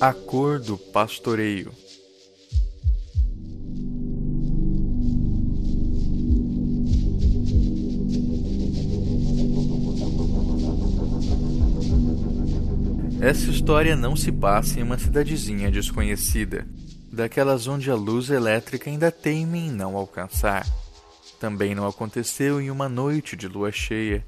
A 0.00 0.14
cor 0.14 0.58
do 0.58 0.78
pastoreio. 0.78 1.70
Essa 13.20 13.50
história 13.50 13.94
não 13.94 14.16
se 14.16 14.32
passa 14.32 14.80
em 14.80 14.82
uma 14.82 14.98
cidadezinha 14.98 15.70
desconhecida, 15.70 16.66
daquelas 17.12 17.66
onde 17.66 17.90
a 17.90 17.94
luz 17.94 18.30
elétrica 18.30 18.88
ainda 18.88 19.12
teima 19.12 19.58
em 19.58 19.70
não 19.70 19.98
alcançar. 19.98 20.66
Também 21.38 21.74
não 21.74 21.86
aconteceu 21.86 22.58
em 22.58 22.70
uma 22.70 22.88
noite 22.88 23.36
de 23.36 23.46
lua 23.46 23.70
cheia, 23.70 24.26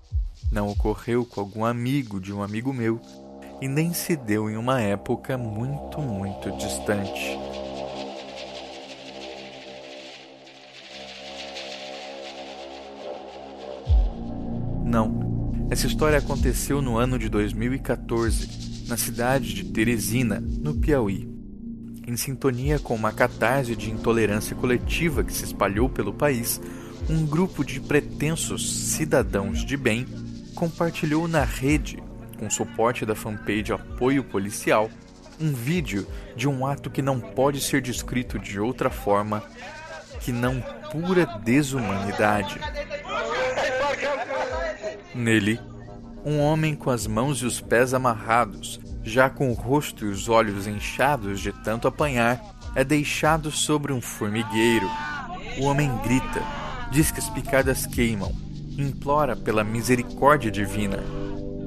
não 0.50 0.68
ocorreu 0.68 1.24
com 1.24 1.40
algum 1.40 1.64
amigo 1.64 2.20
de 2.20 2.30
um 2.30 2.42
amigo 2.42 2.74
meu 2.74 3.00
e 3.62 3.68
nem 3.68 3.92
se 3.92 4.16
deu 4.16 4.50
em 4.50 4.56
uma 4.56 4.80
época 4.80 5.38
muito, 5.38 6.00
muito 6.00 6.50
distante. 6.56 7.38
Não, 14.84 15.54
essa 15.70 15.86
história 15.86 16.18
aconteceu 16.18 16.82
no 16.82 16.96
ano 16.96 17.16
de 17.16 17.28
2014, 17.28 18.88
na 18.88 18.96
cidade 18.96 19.54
de 19.54 19.66
Teresina, 19.66 20.40
no 20.40 20.74
Piauí. 20.74 21.30
Em 22.04 22.16
sintonia 22.16 22.80
com 22.80 22.96
uma 22.96 23.12
catarse 23.12 23.76
de 23.76 23.92
intolerância 23.92 24.56
coletiva 24.56 25.22
que 25.22 25.32
se 25.32 25.44
espalhou 25.44 25.88
pelo 25.88 26.12
país, 26.12 26.60
um 27.08 27.24
grupo 27.24 27.64
de 27.64 27.78
pretensos 27.78 28.90
cidadãos 28.90 29.64
de 29.64 29.76
bem 29.76 30.04
compartilhou 30.52 31.28
na 31.28 31.44
rede 31.44 32.02
com 32.42 32.50
suporte 32.50 33.06
da 33.06 33.14
fanpage 33.14 33.72
Apoio 33.72 34.24
Policial, 34.24 34.90
um 35.40 35.52
vídeo 35.52 36.04
de 36.34 36.48
um 36.48 36.66
ato 36.66 36.90
que 36.90 37.00
não 37.00 37.20
pode 37.20 37.60
ser 37.60 37.80
descrito 37.80 38.36
de 38.36 38.58
outra 38.58 38.90
forma 38.90 39.44
que 40.18 40.32
não 40.32 40.60
pura 40.90 41.24
desumanidade. 41.44 42.58
Nele, 45.14 45.60
um 46.24 46.40
homem 46.40 46.74
com 46.74 46.90
as 46.90 47.06
mãos 47.06 47.38
e 47.42 47.46
os 47.46 47.60
pés 47.60 47.94
amarrados, 47.94 48.80
já 49.04 49.30
com 49.30 49.48
o 49.48 49.54
rosto 49.54 50.04
e 50.04 50.08
os 50.08 50.28
olhos 50.28 50.66
inchados 50.66 51.38
de 51.38 51.52
tanto 51.52 51.86
apanhar, 51.86 52.42
é 52.74 52.82
deixado 52.82 53.52
sobre 53.52 53.92
um 53.92 54.00
formigueiro. 54.00 54.90
O 55.60 55.66
homem 55.66 55.96
grita, 55.98 56.42
diz 56.90 57.12
que 57.12 57.20
as 57.20 57.30
picadas 57.30 57.86
queimam, 57.86 58.32
implora 58.76 59.36
pela 59.36 59.62
misericórdia 59.62 60.50
divina 60.50 60.98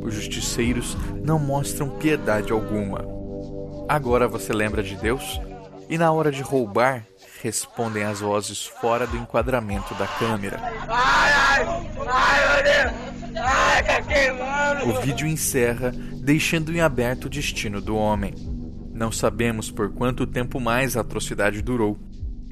os 0.05 0.13
justiceiros 0.13 0.95
não 1.23 1.39
mostram 1.39 1.89
piedade 1.89 2.51
alguma. 2.51 3.05
Agora 3.87 4.27
você 4.27 4.53
lembra 4.53 4.81
de 4.81 4.95
Deus? 4.95 5.39
E 5.89 5.97
na 5.97 6.11
hora 6.11 6.31
de 6.31 6.41
roubar, 6.41 7.05
respondem 7.41 8.03
as 8.03 8.19
vozes 8.19 8.65
fora 8.65 9.05
do 9.05 9.17
enquadramento 9.17 9.93
da 9.95 10.07
câmera. 10.07 10.59
O 14.85 15.01
vídeo 15.01 15.27
encerra, 15.27 15.91
deixando 16.21 16.75
em 16.75 16.81
aberto 16.81 17.25
o 17.25 17.29
destino 17.29 17.79
do 17.79 17.95
homem. 17.95 18.33
Não 18.93 19.11
sabemos 19.11 19.69
por 19.69 19.91
quanto 19.91 20.25
tempo 20.25 20.59
mais 20.59 20.95
a 20.95 21.01
atrocidade 21.01 21.61
durou, 21.61 21.99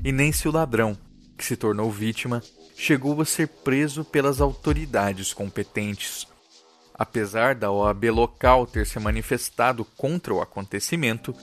e 0.04 0.12
nem 0.12 0.31
se 0.31 0.48
o 0.48 0.52
ladrão, 0.52 0.98
que 1.38 1.46
se 1.46 1.56
tornou 1.56 1.90
vítima, 1.90 2.44
chegou 2.76 3.20
a 3.22 3.26
ser 3.26 3.48
preso 3.48 4.04
pelas 4.04 4.42
autoridades 4.42 5.34
competentes. 5.34 6.28
Apesar 6.96 7.56
da 7.56 7.72
OAB 7.72 8.06
local 8.12 8.68
ter 8.68 8.86
se 8.86 9.00
manifestado 9.00 9.84
contra 9.98 10.34
o 10.34 10.42
acontecimento, 10.42 11.34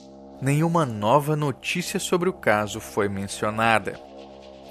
nenhuma 0.41 0.85
nova 0.85 1.35
notícia 1.35 1.99
sobre 1.99 2.29
o 2.29 2.33
caso 2.33 2.79
foi 2.79 3.09
mencionada. 3.09 3.99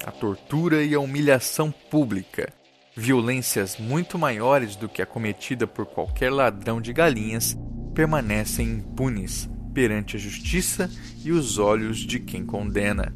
A 0.05 0.11
tortura 0.11 0.83
e 0.83 0.95
a 0.95 1.01
humilhação 1.01 1.71
pública, 1.71 2.51
violências 2.97 3.77
muito 3.77 4.19
maiores 4.19 4.75
do 4.75 4.89
que 4.89 5.03
a 5.03 5.07
cometida 5.07 5.67
por 5.67 5.85
qualquer 5.85 6.33
ladrão 6.33 6.81
de 6.81 6.93
galinhas, 6.93 7.57
permanecem 7.95 8.67
impunes 8.67 9.49
perante 9.75 10.17
a 10.17 10.19
justiça 10.19 10.91
e 11.23 11.31
os 11.31 11.59
olhos 11.59 11.99
de 11.99 12.19
quem 12.19 12.45
condena. 12.45 13.15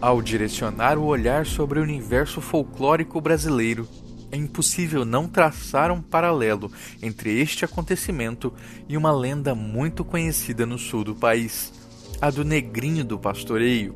Ao 0.00 0.20
direcionar 0.22 0.98
o 0.98 1.04
olhar 1.04 1.44
sobre 1.46 1.78
o 1.78 1.82
universo 1.82 2.40
folclórico 2.40 3.20
brasileiro, 3.20 3.88
é 4.30 4.36
impossível 4.36 5.04
não 5.04 5.28
traçar 5.28 5.90
um 5.90 6.02
paralelo 6.02 6.70
entre 7.02 7.38
este 7.40 7.64
acontecimento 7.64 8.52
e 8.88 8.96
uma 8.96 9.12
lenda 9.12 9.54
muito 9.54 10.04
conhecida 10.04 10.66
no 10.66 10.78
sul 10.78 11.04
do 11.04 11.14
país, 11.14 11.72
a 12.20 12.30
do 12.30 12.44
Negrinho 12.44 13.04
do 13.04 13.18
Pastoreio. 13.18 13.94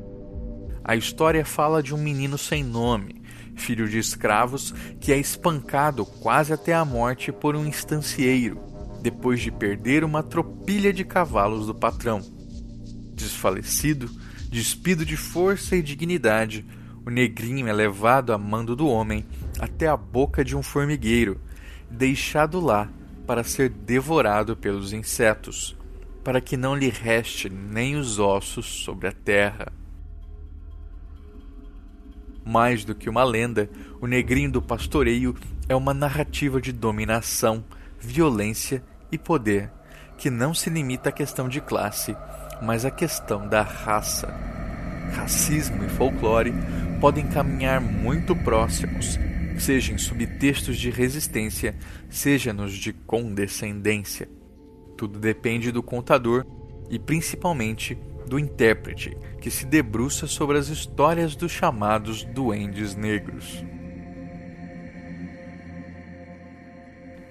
A 0.83 0.95
história 0.95 1.45
fala 1.45 1.83
de 1.83 1.93
um 1.93 1.97
menino 1.97 2.37
sem 2.37 2.63
nome, 2.63 3.21
filho 3.55 3.87
de 3.87 3.99
escravos, 3.99 4.73
que 4.99 5.11
é 5.11 5.17
espancado 5.17 6.05
quase 6.05 6.53
até 6.53 6.73
a 6.73 6.85
morte 6.85 7.31
por 7.31 7.55
um 7.55 7.67
estancieiro, 7.67 8.59
depois 9.01 9.41
de 9.41 9.51
perder 9.51 10.03
uma 10.03 10.23
tropilha 10.23 10.93
de 10.93 11.03
cavalos 11.03 11.67
do 11.67 11.75
patrão. 11.75 12.21
Desfalecido, 13.13 14.09
despido 14.49 15.05
de 15.05 15.15
força 15.15 15.75
e 15.75 15.81
dignidade, 15.81 16.65
o 17.05 17.09
negrinho 17.09 17.67
é 17.67 17.73
levado 17.73 18.31
a 18.31 18.37
mando 18.37 18.75
do 18.75 18.87
homem 18.87 19.25
até 19.61 19.87
a 19.87 19.95
boca 19.95 20.43
de 20.43 20.57
um 20.57 20.63
formigueiro, 20.63 21.39
deixado 21.87 22.59
lá 22.59 22.89
para 23.27 23.43
ser 23.43 23.69
devorado 23.69 24.57
pelos 24.57 24.91
insetos, 24.91 25.77
para 26.23 26.41
que 26.41 26.57
não 26.57 26.75
lhe 26.75 26.89
reste 26.89 27.47
nem 27.47 27.95
os 27.95 28.17
ossos 28.17 28.65
sobre 28.65 29.07
a 29.07 29.11
terra. 29.11 29.71
Mais 32.43 32.83
do 32.83 32.95
que 32.95 33.07
uma 33.07 33.23
lenda, 33.23 33.69
o 34.01 34.07
negrinho 34.07 34.51
do 34.51 34.63
pastoreio 34.63 35.35
é 35.69 35.75
uma 35.75 35.93
narrativa 35.93 36.59
de 36.59 36.71
dominação, 36.71 37.63
violência 37.99 38.83
e 39.11 39.17
poder, 39.17 39.71
que 40.17 40.31
não 40.31 40.55
se 40.55 40.71
limita 40.71 41.09
à 41.09 41.11
questão 41.11 41.47
de 41.47 41.61
classe, 41.61 42.17
mas 42.63 42.83
à 42.83 42.89
questão 42.89 43.47
da 43.47 43.61
raça. 43.61 44.27
Racismo 45.13 45.83
e 45.83 45.89
folclore 45.89 46.53
podem 46.99 47.27
caminhar 47.27 47.79
muito 47.79 48.35
próximos, 48.35 49.19
seja 49.57 49.93
em 49.93 49.97
subtextos 49.97 50.77
de 50.77 50.89
resistência, 50.89 51.75
seja 52.09 52.53
nos 52.53 52.73
de 52.73 52.93
condescendência. 52.93 54.29
Tudo 54.97 55.19
depende 55.19 55.71
do 55.71 55.81
contador 55.81 56.45
e 56.89 56.99
principalmente 56.99 57.97
do 58.27 58.37
intérprete, 58.39 59.17
que 59.39 59.51
se 59.51 59.65
debruça 59.65 60.27
sobre 60.27 60.57
as 60.57 60.67
histórias 60.67 61.35
dos 61.35 61.51
chamados 61.51 62.23
duendes 62.23 62.95
negros. 62.95 63.63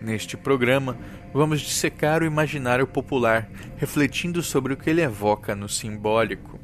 Neste 0.01 0.37
programa, 0.37 0.99
vamos 1.33 1.61
dissecar 1.61 2.23
o 2.23 2.27
imaginário 2.27 2.87
popular, 2.87 3.51
refletindo 3.77 4.43
sobre 4.43 4.73
o 4.73 4.77
que 4.77 4.89
ele 4.89 5.03
evoca 5.03 5.55
no 5.55 5.69
simbólico. 5.69 6.59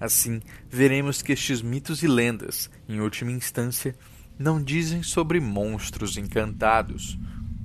Assim, 0.00 0.42
veremos 0.68 1.22
que 1.22 1.32
estes 1.32 1.62
mitos 1.62 2.02
e 2.02 2.08
lendas, 2.08 2.68
em 2.88 3.00
última 3.00 3.30
instância, 3.30 3.94
não 4.38 4.62
dizem 4.62 5.02
sobre 5.02 5.40
monstros 5.40 6.16
encantados, 6.16 7.18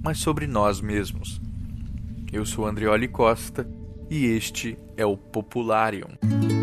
mas 0.04 0.20
sobre 0.20 0.48
nós 0.48 0.82
mesmos. 0.82 1.42
Eu 2.32 2.46
sou 2.46 2.66
Andrioli 2.66 3.08
Costa 3.08 3.68
e 4.10 4.26
este 4.26 4.78
é 4.96 5.06
o 5.06 5.18
Popularium. 5.18 6.59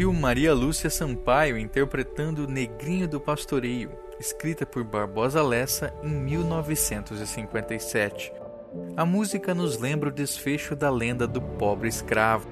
Ouviu 0.00 0.18
Maria 0.18 0.54
Lúcia 0.54 0.88
Sampaio 0.88 1.58
interpretando 1.58 2.48
Negrinho 2.48 3.06
do 3.06 3.20
Pastoreio, 3.20 3.92
escrita 4.18 4.64
por 4.64 4.82
Barbosa 4.82 5.42
Lessa 5.42 5.92
em 6.02 6.08
1957. 6.08 8.32
A 8.96 9.04
música 9.04 9.54
nos 9.54 9.78
lembra 9.78 10.08
o 10.08 10.12
desfecho 10.12 10.74
da 10.74 10.88
lenda 10.88 11.26
do 11.26 11.42
pobre 11.42 11.86
escravo. 11.86 12.48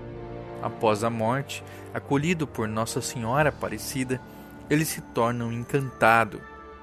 Após 0.60 1.02
a 1.02 1.08
morte, 1.08 1.64
acolhido 1.94 2.46
por 2.46 2.68
Nossa 2.68 3.00
Senhora 3.00 3.48
Aparecida, 3.48 4.20
ele 4.68 4.84
se 4.84 5.00
torna 5.00 5.46
um 5.46 5.52
encantado, 5.52 6.42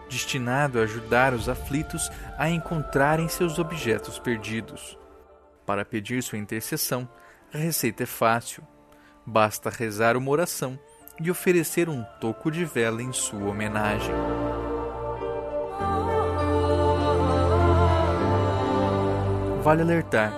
destinado 0.09 0.79
a 0.79 0.81
ajudar 0.81 1.35
os 1.35 1.47
aflitos 1.47 2.09
a 2.39 2.49
encontrarem 2.49 3.27
seus 3.27 3.59
objetos 3.59 4.17
perdidos. 4.17 4.97
Para 5.63 5.85
pedir 5.85 6.23
sua 6.23 6.39
intercessão, 6.39 7.07
a 7.53 7.57
receita 7.59 8.01
é 8.01 8.07
fácil 8.07 8.63
Basta 9.25 9.69
rezar 9.69 10.15
uma 10.15 10.29
oração 10.29 10.77
e 11.19 11.31
oferecer 11.31 11.89
um 11.89 12.03
toco 12.21 12.51
de 12.51 12.63
vela 12.63 13.01
em 13.01 13.11
sua 13.11 13.49
homenagem. 13.49 14.13
Vale 19.63 19.81
alertar: 19.81 20.31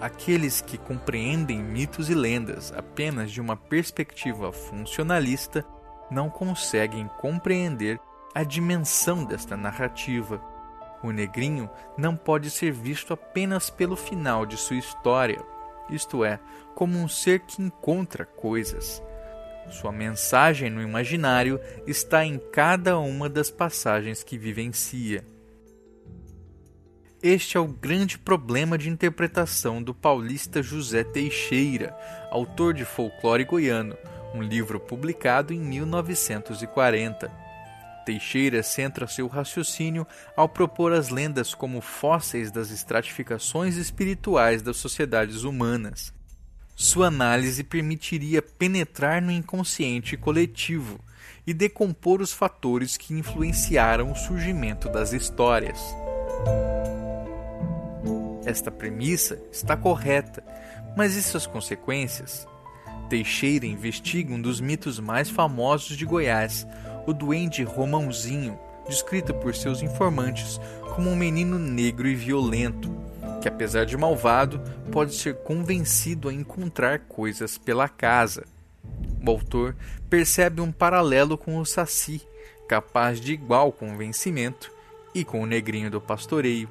aqueles 0.00 0.60
que 0.60 0.76
compreendem 0.76 1.62
mitos 1.62 2.10
e 2.10 2.14
lendas 2.14 2.72
apenas 2.72 3.30
de 3.30 3.40
uma 3.40 3.56
perspectiva 3.56 4.50
funcionalista 4.50 5.64
não 6.10 6.28
conseguem 6.28 7.08
compreender 7.20 8.00
a 8.34 8.42
dimensão 8.42 9.24
desta 9.24 9.56
narrativa. 9.56 10.42
O 11.02 11.12
negrinho 11.12 11.70
não 11.96 12.16
pode 12.16 12.50
ser 12.50 12.72
visto 12.72 13.12
apenas 13.12 13.70
pelo 13.70 13.96
final 13.96 14.44
de 14.44 14.56
sua 14.56 14.76
história, 14.76 15.40
isto 15.92 16.24
é, 16.24 16.38
como 16.74 16.98
um 16.98 17.08
ser 17.08 17.40
que 17.40 17.62
encontra 17.62 18.24
coisas. 18.24 19.02
Sua 19.70 19.92
mensagem 19.92 20.68
no 20.68 20.82
imaginário 20.82 21.60
está 21.86 22.24
em 22.24 22.38
cada 22.52 22.98
uma 22.98 23.28
das 23.28 23.50
passagens 23.50 24.22
que 24.22 24.36
vivencia. 24.36 25.24
Este 27.22 27.56
é 27.56 27.60
o 27.60 27.68
grande 27.68 28.18
problema 28.18 28.78
de 28.78 28.88
interpretação 28.88 29.82
do 29.82 29.94
paulista 29.94 30.62
José 30.62 31.04
Teixeira, 31.04 31.94
autor 32.30 32.72
de 32.72 32.84
Folclore 32.84 33.44
Goiano, 33.44 33.96
um 34.34 34.42
livro 34.42 34.80
publicado 34.80 35.52
em 35.52 35.60
1940. 35.60 37.39
Teixeira 38.10 38.60
centra 38.60 39.06
seu 39.06 39.28
raciocínio 39.28 40.04
ao 40.36 40.48
propor 40.48 40.92
as 40.92 41.10
lendas 41.10 41.54
como 41.54 41.80
fósseis 41.80 42.50
das 42.50 42.72
estratificações 42.72 43.76
espirituais 43.76 44.62
das 44.62 44.78
sociedades 44.78 45.44
humanas. 45.44 46.12
Sua 46.74 47.06
análise 47.06 47.62
permitiria 47.62 48.42
penetrar 48.42 49.22
no 49.22 49.30
inconsciente 49.30 50.16
coletivo 50.16 50.98
e 51.46 51.54
decompor 51.54 52.20
os 52.20 52.32
fatores 52.32 52.96
que 52.96 53.14
influenciaram 53.14 54.10
o 54.10 54.16
surgimento 54.16 54.88
das 54.88 55.12
histórias. 55.12 55.78
Esta 58.44 58.72
premissa 58.72 59.40
está 59.52 59.76
correta, 59.76 60.42
mas 60.96 61.14
e 61.14 61.22
suas 61.22 61.46
consequências? 61.46 62.44
Teixeira 63.08 63.66
investiga 63.66 64.34
um 64.34 64.40
dos 64.40 64.60
mitos 64.60 64.98
mais 64.98 65.30
famosos 65.30 65.96
de 65.96 66.04
Goiás, 66.04 66.66
o 67.06 67.12
duende 67.12 67.62
Romãozinho, 67.62 68.58
descrito 68.88 69.32
por 69.34 69.54
seus 69.54 69.82
informantes 69.82 70.60
como 70.94 71.10
um 71.10 71.16
menino 71.16 71.58
negro 71.58 72.08
e 72.08 72.14
violento, 72.14 72.90
que 73.40 73.48
apesar 73.48 73.86
de 73.86 73.96
malvado, 73.96 74.60
pode 74.90 75.14
ser 75.14 75.36
convencido 75.36 76.28
a 76.28 76.32
encontrar 76.32 77.00
coisas 77.00 77.56
pela 77.56 77.88
casa. 77.88 78.44
O 79.24 79.30
autor 79.30 79.76
percebe 80.08 80.60
um 80.60 80.72
paralelo 80.72 81.38
com 81.38 81.56
o 81.58 81.64
Saci, 81.64 82.22
capaz 82.68 83.20
de 83.20 83.32
igual 83.32 83.72
convencimento, 83.72 84.72
e 85.14 85.24
com 85.24 85.42
o 85.42 85.46
negrinho 85.46 85.90
do 85.90 86.00
pastoreio. 86.00 86.68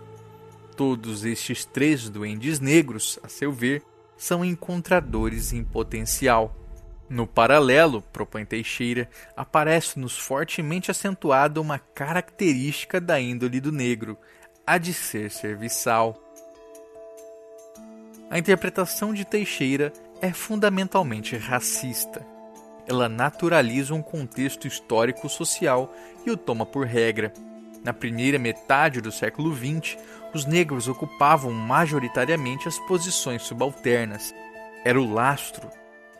Todos 0.76 1.26
estes 1.26 1.66
três 1.66 2.10
duendes 2.10 2.60
negros, 2.60 3.20
a 3.22 3.28
seu 3.28 3.52
ver, 3.52 3.84
são 4.18 4.44
encontradores 4.44 5.54
em 5.54 5.64
potencial. 5.64 6.56
No 7.10 7.26
paralelo, 7.26 8.04
propõe 8.14 8.46
Teixeira, 8.46 9.10
aparece-nos 9.36 10.16
fortemente 10.16 10.92
acentuada 10.92 11.60
uma 11.60 11.80
característica 11.80 13.02
da 13.02 13.20
índole 13.20 13.60
do 13.60 13.72
negro, 13.72 14.16
a 14.66 14.78
de 14.78 14.94
ser 14.94 15.32
serviçal. 15.32 16.22
A 18.30 18.38
interpretação 18.38 19.12
de 19.12 19.26
Teixeira 19.26 19.92
é 20.22 20.32
fundamentalmente 20.32 21.36
racista. 21.36 22.24
Ela 22.86 23.10
naturaliza 23.10 23.96
um 23.96 24.04
contexto 24.04 24.68
histórico-social 24.68 25.92
e 26.24 26.30
o 26.30 26.38
toma 26.38 26.64
por 26.64 26.86
regra. 26.86 27.34
Na 27.84 27.94
primeira 27.94 28.38
metade 28.38 29.02
do 29.02 29.12
século 29.12 29.56
XX, 29.56 29.98
os 30.32 30.46
negros 30.46 30.88
ocupavam 30.88 31.52
majoritariamente 31.52 32.68
as 32.68 32.78
posições 32.80 33.42
subalternas. 33.42 34.32
Era 34.86 35.02
o 35.02 35.12
lastro, 35.12 35.70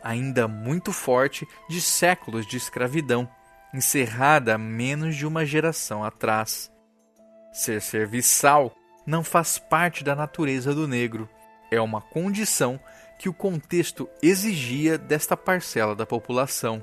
ainda 0.02 0.48
muito 0.48 0.92
forte, 0.92 1.46
de 1.68 1.80
séculos 1.80 2.46
de 2.46 2.56
escravidão, 2.56 3.28
encerrada 3.72 4.54
há 4.54 4.58
menos 4.58 5.16
de 5.16 5.26
uma 5.26 5.44
geração 5.44 6.04
atrás. 6.04 6.70
Ser 7.52 7.80
serviçal 7.80 8.74
não 9.06 9.24
faz 9.24 9.58
parte 9.58 10.04
da 10.04 10.14
natureza 10.14 10.74
do 10.74 10.86
negro 10.86 11.28
é 11.70 11.80
uma 11.80 12.00
condição 12.00 12.80
que 13.18 13.28
o 13.28 13.34
contexto 13.34 14.08
exigia 14.22 14.98
desta 14.98 15.36
parcela 15.36 15.94
da 15.94 16.04
população. 16.04 16.82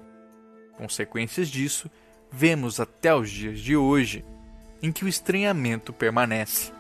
Consequências 0.77 1.49
disso 1.49 1.91
vemos 2.31 2.79
até 2.79 3.13
os 3.13 3.29
dias 3.29 3.59
de 3.59 3.75
hoje, 3.75 4.23
em 4.81 4.91
que 4.91 5.03
o 5.03 5.07
estranhamento 5.07 5.91
permanece. 5.91 6.71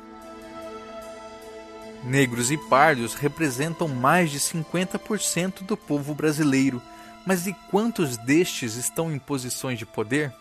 Negros 2.07 2.51
e 2.51 2.57
pardos 2.57 3.15
representam 3.15 3.89
mais 3.89 4.31
de 4.31 4.39
50% 4.39 5.63
do 5.63 5.75
povo 5.75 6.15
brasileiro, 6.15 6.81
mas 7.25 7.45
e 7.45 7.53
quantos 7.69 8.15
destes 8.15 8.75
estão 8.75 9.11
em 9.11 9.19
posições 9.19 9.77
de 9.77 9.85
poder? 9.85 10.33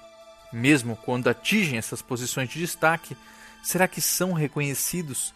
Mesmo 0.53 0.95
quando 0.95 1.27
atingem 1.27 1.77
essas 1.77 2.01
posições 2.01 2.49
de 2.51 2.61
destaque, 2.61 3.17
será 3.65 3.89
que 3.89 4.01
são 4.01 4.33
reconhecidos? 4.33 5.35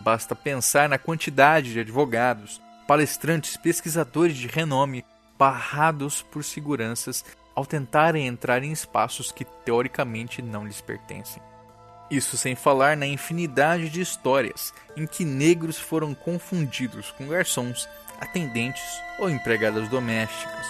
Basta 0.00 0.34
pensar 0.34 0.88
na 0.88 0.98
quantidade 0.98 1.72
de 1.72 1.78
advogados, 1.78 2.60
palestrantes, 2.88 3.56
pesquisadores 3.56 4.36
de 4.36 4.48
renome 4.48 5.04
barrados 5.38 6.20
por 6.20 6.42
seguranças 6.42 7.24
ao 7.54 7.64
tentarem 7.64 8.26
entrar 8.26 8.64
em 8.64 8.72
espaços 8.72 9.30
que 9.30 9.44
teoricamente 9.64 10.42
não 10.42 10.66
lhes 10.66 10.80
pertencem. 10.80 11.40
Isso 12.10 12.36
sem 12.36 12.54
falar 12.54 12.96
na 12.96 13.06
infinidade 13.06 13.88
de 13.88 14.00
histórias 14.00 14.72
em 14.96 15.06
que 15.06 15.24
negros 15.24 15.78
foram 15.78 16.14
confundidos 16.14 17.10
com 17.12 17.28
garçons, 17.28 17.88
atendentes 18.20 18.82
ou 19.18 19.30
empregadas 19.30 19.88
domésticas. 19.88 20.66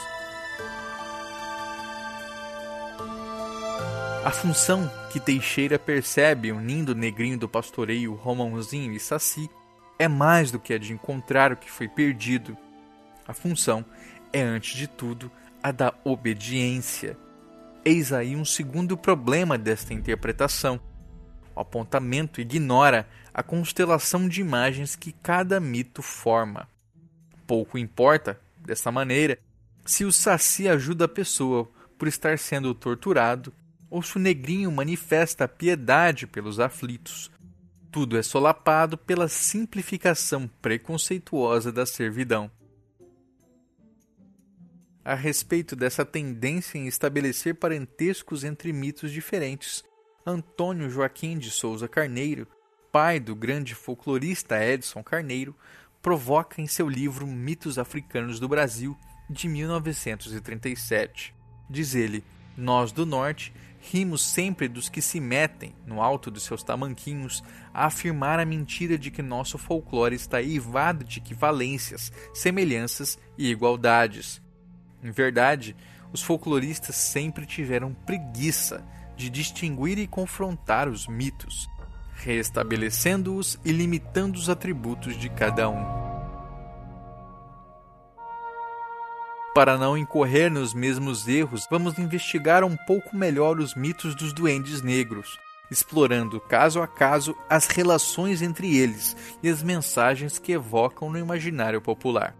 A 4.24 4.30
função 4.30 4.90
que 5.12 5.20
Teixeira 5.20 5.78
percebe 5.78 6.50
unindo 6.50 6.92
o 6.92 6.94
negrinho 6.94 7.36
do 7.36 7.46
pastoreio, 7.46 8.14
Romãozinho 8.14 8.92
e 8.92 8.98
Saci 8.98 9.50
é 9.98 10.08
mais 10.08 10.50
do 10.50 10.58
que 10.58 10.72
a 10.72 10.78
de 10.78 10.94
encontrar 10.94 11.52
o 11.52 11.56
que 11.56 11.70
foi 11.70 11.88
perdido. 11.88 12.56
A 13.28 13.34
função 13.34 13.84
é, 14.32 14.40
antes 14.42 14.76
de 14.76 14.86
tudo, 14.86 15.30
a 15.62 15.70
da 15.70 15.92
obediência. 16.04 17.18
Eis 17.84 18.12
aí 18.12 18.34
um 18.34 18.46
segundo 18.46 18.96
problema 18.96 19.58
desta 19.58 19.92
interpretação. 19.92 20.80
O 21.54 21.60
apontamento 21.60 22.40
ignora 22.40 23.08
a 23.32 23.42
constelação 23.42 24.28
de 24.28 24.40
imagens 24.40 24.96
que 24.96 25.12
cada 25.12 25.60
mito 25.60 26.02
forma. 26.02 26.68
Pouco 27.46 27.78
importa, 27.78 28.40
dessa 28.58 28.90
maneira, 28.90 29.38
se 29.84 30.04
o 30.04 30.12
Saci 30.12 30.68
ajuda 30.68 31.04
a 31.04 31.08
pessoa 31.08 31.70
por 31.98 32.08
estar 32.08 32.38
sendo 32.38 32.74
torturado 32.74 33.52
ou 33.90 34.02
se 34.02 34.16
o 34.16 34.20
negrinho 34.20 34.72
manifesta 34.72 35.46
piedade 35.46 36.26
pelos 36.26 36.58
aflitos. 36.58 37.30
Tudo 37.92 38.16
é 38.16 38.22
solapado 38.22 38.98
pela 38.98 39.28
simplificação 39.28 40.50
preconceituosa 40.60 41.70
da 41.70 41.86
servidão. 41.86 42.50
A 45.04 45.14
respeito 45.14 45.76
dessa 45.76 46.04
tendência 46.04 46.78
em 46.78 46.86
estabelecer 46.86 47.54
parentescos 47.54 48.42
entre 48.42 48.72
mitos 48.72 49.12
diferentes, 49.12 49.84
Antônio 50.26 50.88
Joaquim 50.88 51.38
de 51.38 51.50
Souza 51.50 51.86
Carneiro, 51.86 52.46
pai 52.90 53.20
do 53.20 53.34
grande 53.34 53.74
folclorista 53.74 54.64
Edson 54.64 55.02
Carneiro, 55.02 55.54
provoca 56.00 56.60
em 56.60 56.66
seu 56.66 56.88
livro 56.88 57.26
Mitos 57.26 57.78
Africanos 57.78 58.40
do 58.40 58.48
Brasil, 58.48 58.96
de 59.28 59.48
1937. 59.48 61.34
Diz 61.68 61.94
ele: 61.94 62.24
Nós 62.56 62.92
do 62.92 63.04
Norte 63.04 63.52
Rimos 63.90 64.22
sempre 64.22 64.66
dos 64.66 64.88
que 64.88 65.02
se 65.02 65.20
metem, 65.20 65.74
no 65.86 66.00
alto 66.00 66.30
dos 66.30 66.44
seus 66.44 66.62
tamanquinhos, 66.62 67.44
a 67.72 67.84
afirmar 67.84 68.40
a 68.40 68.46
mentira 68.46 68.96
de 68.96 69.10
que 69.10 69.20
nosso 69.20 69.58
folclore 69.58 70.16
está 70.16 70.40
eivado 70.40 71.04
de 71.04 71.18
equivalências, 71.18 72.10
semelhanças 72.32 73.18
e 73.36 73.50
igualdades. 73.50 74.40
Em 75.02 75.10
verdade, 75.10 75.76
os 76.14 76.22
folcloristas 76.22 76.96
sempre 76.96 77.44
tiveram 77.44 77.92
preguiça 77.92 78.82
de 79.16 79.30
distinguir 79.30 79.98
e 79.98 80.06
confrontar 80.06 80.88
os 80.88 81.06
mitos, 81.06 81.68
restabelecendo-os 82.14 83.58
e 83.64 83.72
limitando 83.72 84.38
os 84.38 84.48
atributos 84.48 85.16
de 85.16 85.28
cada 85.28 85.68
um. 85.68 86.04
Para 89.54 89.78
não 89.78 89.96
incorrer 89.96 90.50
nos 90.50 90.74
mesmos 90.74 91.28
erros, 91.28 91.64
vamos 91.70 91.96
investigar 91.96 92.64
um 92.64 92.76
pouco 92.76 93.16
melhor 93.16 93.60
os 93.60 93.72
mitos 93.76 94.12
dos 94.16 94.32
duendes 94.32 94.82
negros, 94.82 95.38
explorando 95.70 96.40
caso 96.40 96.82
a 96.82 96.88
caso 96.88 97.36
as 97.48 97.68
relações 97.68 98.42
entre 98.42 98.76
eles 98.76 99.16
e 99.42 99.48
as 99.48 99.62
mensagens 99.62 100.40
que 100.40 100.50
evocam 100.50 101.08
no 101.08 101.18
imaginário 101.18 101.80
popular. 101.80 102.34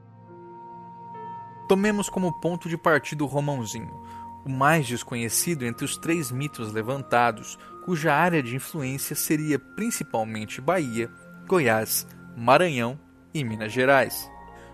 Tomemos 1.69 2.11
como 2.11 2.33
ponto 2.41 2.69
de 2.69 2.77
partida 2.77 3.23
o 3.23 3.29
Romãozinho, 3.29 4.04
o 4.45 4.51
mais 4.51 4.87
desconhecido 4.87 5.65
entre 5.65 5.85
os 5.85 5.97
três 5.97 6.31
mitos 6.31 6.73
levantados, 6.73 7.59
cuja 7.85 8.15
área 8.15 8.43
de 8.43 8.57
influência 8.57 9.17
seria 9.17 9.59
principalmente 9.59 10.61
Bahia, 10.61 11.11
Goiás, 11.47 12.07
Maranhão 12.37 12.99
e 13.33 13.43
Minas 13.43 13.73
Gerais. 13.73 14.31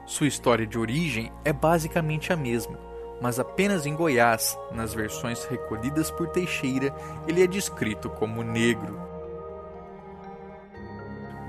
Sua 0.06 0.26
história 0.26 0.66
de 0.66 0.78
origem 0.78 1.32
é 1.44 1.52
basicamente 1.52 2.32
a 2.32 2.36
mesma, 2.36 2.78
mas 3.20 3.38
apenas 3.38 3.86
em 3.86 3.94
Goiás, 3.94 4.58
nas 4.72 4.92
versões 4.92 5.44
recolhidas 5.44 6.10
por 6.10 6.28
Teixeira, 6.28 6.94
ele 7.28 7.42
é 7.42 7.46
descrito 7.46 8.08
como 8.08 8.42
negro. 8.42 8.98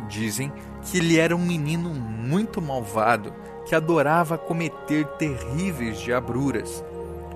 Dizem 0.07 0.51
que 0.83 0.97
ele 0.97 1.17
era 1.17 1.35
um 1.35 1.45
menino 1.45 1.89
muito 1.89 2.61
malvado 2.61 3.33
que 3.65 3.73
adorava 3.73 4.37
cometer 4.37 5.05
terríveis 5.17 5.99
diabruras. 5.99 6.83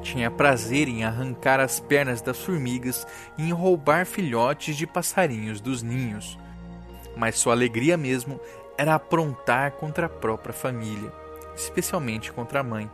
Tinha 0.06 0.30
prazer 0.30 0.88
em 0.88 1.04
arrancar 1.04 1.60
as 1.60 1.80
pernas 1.80 2.22
das 2.22 2.38
formigas 2.38 3.08
e 3.40 3.50
em 3.50 3.52
roubar 3.52 4.06
filhotes 4.06 4.78
de 4.78 4.86
passarinhos 4.86 5.60
dos 5.60 5.82
ninhos. 5.82 6.38
Mas 7.18 7.40
sua 7.40 7.54
alegria 7.54 7.98
mesmo 7.98 8.40
era 8.78 8.94
aprontar 8.94 9.72
contra 9.72 10.06
a 10.06 10.10
própria 10.10 10.54
família, 10.54 11.12
especialmente 11.56 12.32
contra 12.32 12.60
a 12.60 12.64
mãe. 12.64 12.88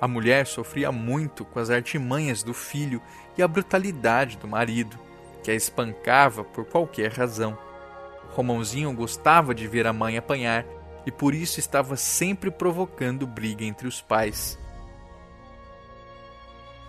A 0.00 0.08
mulher 0.08 0.44
sofria 0.44 0.90
muito 0.90 1.44
com 1.44 1.60
as 1.60 1.70
artimanhas 1.70 2.42
do 2.42 2.52
filho 2.52 3.00
e 3.38 3.42
a 3.42 3.46
brutalidade 3.46 4.36
do 4.36 4.48
marido, 4.48 4.98
que 5.40 5.52
a 5.52 5.54
espancava 5.54 6.42
por 6.42 6.64
qualquer 6.64 7.12
razão. 7.12 7.56
Romãozinho 8.30 8.92
gostava 8.92 9.54
de 9.54 9.68
ver 9.68 9.86
a 9.86 9.92
mãe 9.92 10.18
apanhar 10.18 10.66
e 11.06 11.12
por 11.12 11.32
isso 11.32 11.60
estava 11.60 11.96
sempre 11.96 12.50
provocando 12.50 13.24
briga 13.24 13.64
entre 13.64 13.86
os 13.86 14.02
pais. 14.02 14.58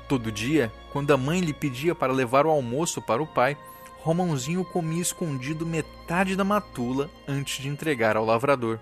Todo 0.07 0.31
dia, 0.31 0.71
quando 0.91 1.11
a 1.11 1.17
mãe 1.17 1.39
lhe 1.39 1.53
pedia 1.53 1.95
para 1.95 2.13
levar 2.13 2.45
o 2.45 2.51
almoço 2.51 3.01
para 3.01 3.21
o 3.21 3.27
pai, 3.27 3.57
Romãozinho 4.01 4.63
comia 4.63 5.01
escondido 5.01 5.65
metade 5.65 6.35
da 6.35 6.43
matula 6.43 7.09
antes 7.27 7.61
de 7.61 7.67
entregar 7.67 8.15
ao 8.15 8.23
lavrador. 8.23 8.79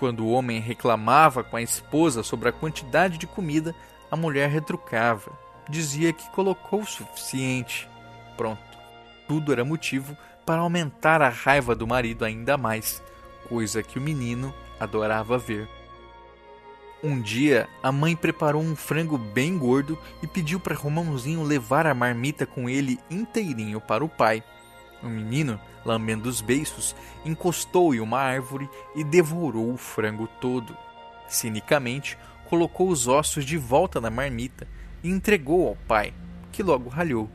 Quando 0.00 0.24
o 0.24 0.32
homem 0.32 0.58
reclamava 0.58 1.44
com 1.44 1.56
a 1.56 1.62
esposa 1.62 2.24
sobre 2.24 2.48
a 2.48 2.52
quantidade 2.52 3.16
de 3.16 3.28
comida, 3.28 3.72
a 4.10 4.16
mulher 4.16 4.50
retrucava. 4.50 5.30
Dizia 5.68 6.12
que 6.12 6.28
colocou 6.30 6.80
o 6.80 6.86
suficiente. 6.86 7.88
Pronto. 8.36 8.60
Tudo 9.28 9.52
era 9.52 9.64
motivo 9.64 10.16
para 10.44 10.60
aumentar 10.60 11.22
a 11.22 11.28
raiva 11.28 11.74
do 11.74 11.86
marido 11.86 12.24
ainda 12.24 12.58
mais, 12.58 13.00
coisa 13.48 13.84
que 13.84 13.98
o 13.98 14.02
menino 14.02 14.52
adorava 14.78 15.38
ver. 15.38 15.68
Um 17.04 17.20
dia, 17.20 17.68
a 17.82 17.92
mãe 17.92 18.16
preparou 18.16 18.62
um 18.62 18.74
frango 18.74 19.18
bem 19.18 19.58
gordo 19.58 19.98
e 20.22 20.26
pediu 20.26 20.58
para 20.58 20.74
Romãozinho 20.74 21.42
levar 21.42 21.86
a 21.86 21.92
marmita 21.92 22.46
com 22.46 22.66
ele 22.66 22.98
inteirinho 23.10 23.78
para 23.78 24.02
o 24.02 24.08
pai. 24.08 24.42
O 25.02 25.06
menino, 25.06 25.60
lambendo 25.84 26.30
os 26.30 26.40
beiços, 26.40 26.96
encostou 27.22 27.94
em 27.94 28.00
uma 28.00 28.18
árvore 28.18 28.70
e 28.96 29.04
devorou 29.04 29.70
o 29.70 29.76
frango 29.76 30.26
todo. 30.40 30.74
Cinicamente, 31.28 32.16
colocou 32.48 32.88
os 32.88 33.06
ossos 33.06 33.44
de 33.44 33.58
volta 33.58 34.00
na 34.00 34.08
marmita 34.08 34.66
e 35.02 35.10
entregou 35.10 35.68
ao 35.68 35.76
pai, 35.86 36.14
que 36.50 36.62
logo 36.62 36.88
ralhou. 36.88 37.28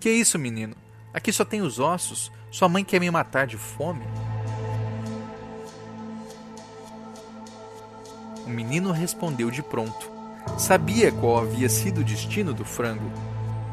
Que 0.00 0.08
é 0.08 0.12
isso, 0.14 0.36
menino? 0.36 0.74
Aqui 1.14 1.32
só 1.32 1.44
tem 1.44 1.60
os 1.60 1.78
ossos. 1.78 2.32
Sua 2.50 2.68
mãe 2.68 2.82
quer 2.82 2.98
me 2.98 3.08
matar 3.08 3.46
de 3.46 3.56
fome? 3.56 4.02
O 8.50 8.52
menino 8.52 8.90
respondeu 8.90 9.48
de 9.48 9.62
pronto. 9.62 10.10
Sabia 10.58 11.12
qual 11.12 11.38
havia 11.38 11.68
sido 11.68 12.00
o 12.00 12.04
destino 12.04 12.52
do 12.52 12.64
frango. 12.64 13.08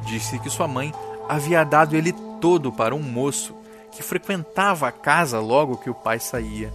Disse 0.05 0.37
que 0.37 0.51
sua 0.51 0.67
mãe 0.67 0.93
havia 1.27 1.63
dado 1.63 1.95
ele 1.95 2.13
todo 2.39 2.71
para 2.71 2.93
um 2.93 3.01
moço 3.01 3.55
que 3.91 4.03
frequentava 4.03 4.87
a 4.87 4.91
casa 4.91 5.39
logo 5.39 5.77
que 5.77 5.89
o 5.89 5.95
pai 5.95 6.19
saía. 6.19 6.71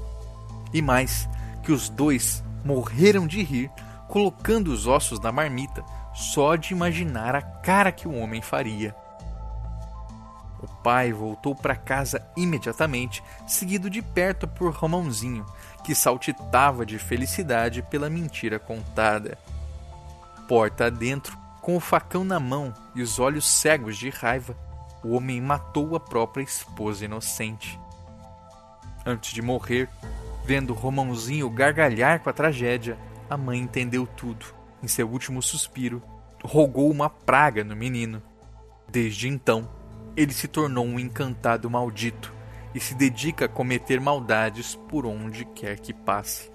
E 0.72 0.82
mais, 0.82 1.28
que 1.62 1.70
os 1.70 1.88
dois 1.88 2.42
morreram 2.64 3.24
de 3.24 3.40
rir, 3.40 3.70
colocando 4.08 4.72
os 4.72 4.88
ossos 4.88 5.20
na 5.20 5.30
marmita, 5.30 5.84
só 6.12 6.56
de 6.56 6.74
imaginar 6.74 7.36
a 7.36 7.40
cara 7.40 7.92
que 7.92 8.08
o 8.08 8.16
homem 8.16 8.42
faria. 8.42 8.96
O 10.62 10.66
pai 10.66 11.12
voltou 11.12 11.54
para 11.54 11.74
casa 11.74 12.24
imediatamente, 12.36 13.22
seguido 13.46 13.90
de 13.90 14.00
perto 14.00 14.46
por 14.46 14.72
Romãozinho, 14.72 15.44
que 15.82 15.94
saltitava 15.94 16.86
de 16.86 16.98
felicidade 16.98 17.82
pela 17.82 18.08
mentira 18.08 18.60
contada. 18.60 19.36
Porta 20.46 20.86
adentro, 20.86 21.36
com 21.60 21.76
o 21.76 21.80
facão 21.80 22.22
na 22.22 22.38
mão 22.38 22.72
e 22.94 23.02
os 23.02 23.18
olhos 23.18 23.46
cegos 23.46 23.96
de 23.96 24.08
raiva, 24.08 24.56
o 25.02 25.16
homem 25.16 25.40
matou 25.40 25.96
a 25.96 26.00
própria 26.00 26.44
esposa 26.44 27.04
inocente. 27.04 27.78
Antes 29.04 29.32
de 29.32 29.42
morrer, 29.42 29.88
vendo 30.44 30.72
Romãozinho 30.72 31.50
gargalhar 31.50 32.20
com 32.20 32.30
a 32.30 32.32
tragédia, 32.32 32.96
a 33.28 33.36
mãe 33.36 33.58
entendeu 33.58 34.06
tudo. 34.06 34.46
Em 34.80 34.86
seu 34.86 35.08
último 35.08 35.42
suspiro, 35.42 36.00
rogou 36.44 36.88
uma 36.90 37.10
praga 37.10 37.64
no 37.64 37.74
menino. 37.74 38.22
Desde 38.88 39.26
então, 39.26 39.68
ele 40.16 40.32
se 40.32 40.48
tornou 40.48 40.84
um 40.84 40.98
encantado 40.98 41.70
maldito 41.70 42.32
e 42.74 42.80
se 42.80 42.94
dedica 42.94 43.46
a 43.46 43.48
cometer 43.48 44.00
maldades 44.00 44.74
por 44.88 45.06
onde 45.06 45.44
quer 45.44 45.78
que 45.78 45.92
passe. 45.92 46.50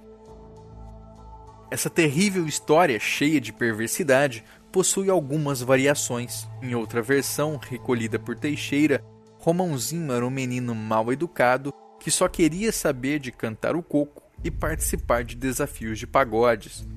Essa 1.69 1.89
terrível 1.89 2.47
história, 2.47 2.99
cheia 2.99 3.41
de 3.41 3.51
perversidade, 3.51 4.43
possui 4.71 5.09
algumas 5.09 5.61
variações. 5.61 6.47
Em 6.61 6.75
outra 6.75 7.01
versão, 7.01 7.57
recolhida 7.57 8.17
por 8.17 8.37
Teixeira, 8.37 9.03
Romãozinho 9.39 10.11
era 10.11 10.25
um 10.25 10.29
menino 10.29 10.73
mal 10.73 11.11
educado 11.11 11.73
que 11.99 12.09
só 12.09 12.27
queria 12.27 12.71
saber 12.71 13.19
de 13.19 13.31
cantar 13.31 13.75
o 13.75 13.83
coco 13.83 14.23
e 14.43 14.49
participar 14.49 15.23
de 15.23 15.35
desafios 15.35 15.99
de 15.99 16.07
pagodes. 16.07 16.87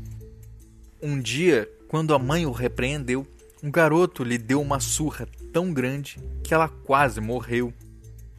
Um 1.02 1.18
dia, 1.20 1.68
quando 1.88 2.14
a 2.14 2.18
mãe 2.18 2.46
o 2.46 2.52
repreendeu, 2.52 3.26
um 3.62 3.70
garoto 3.70 4.22
lhe 4.22 4.38
deu 4.38 4.60
uma 4.60 4.78
surra 4.78 5.26
tão 5.52 5.72
grande 5.72 6.18
que 6.42 6.54
ela 6.54 6.68
quase 6.68 7.20
morreu. 7.20 7.72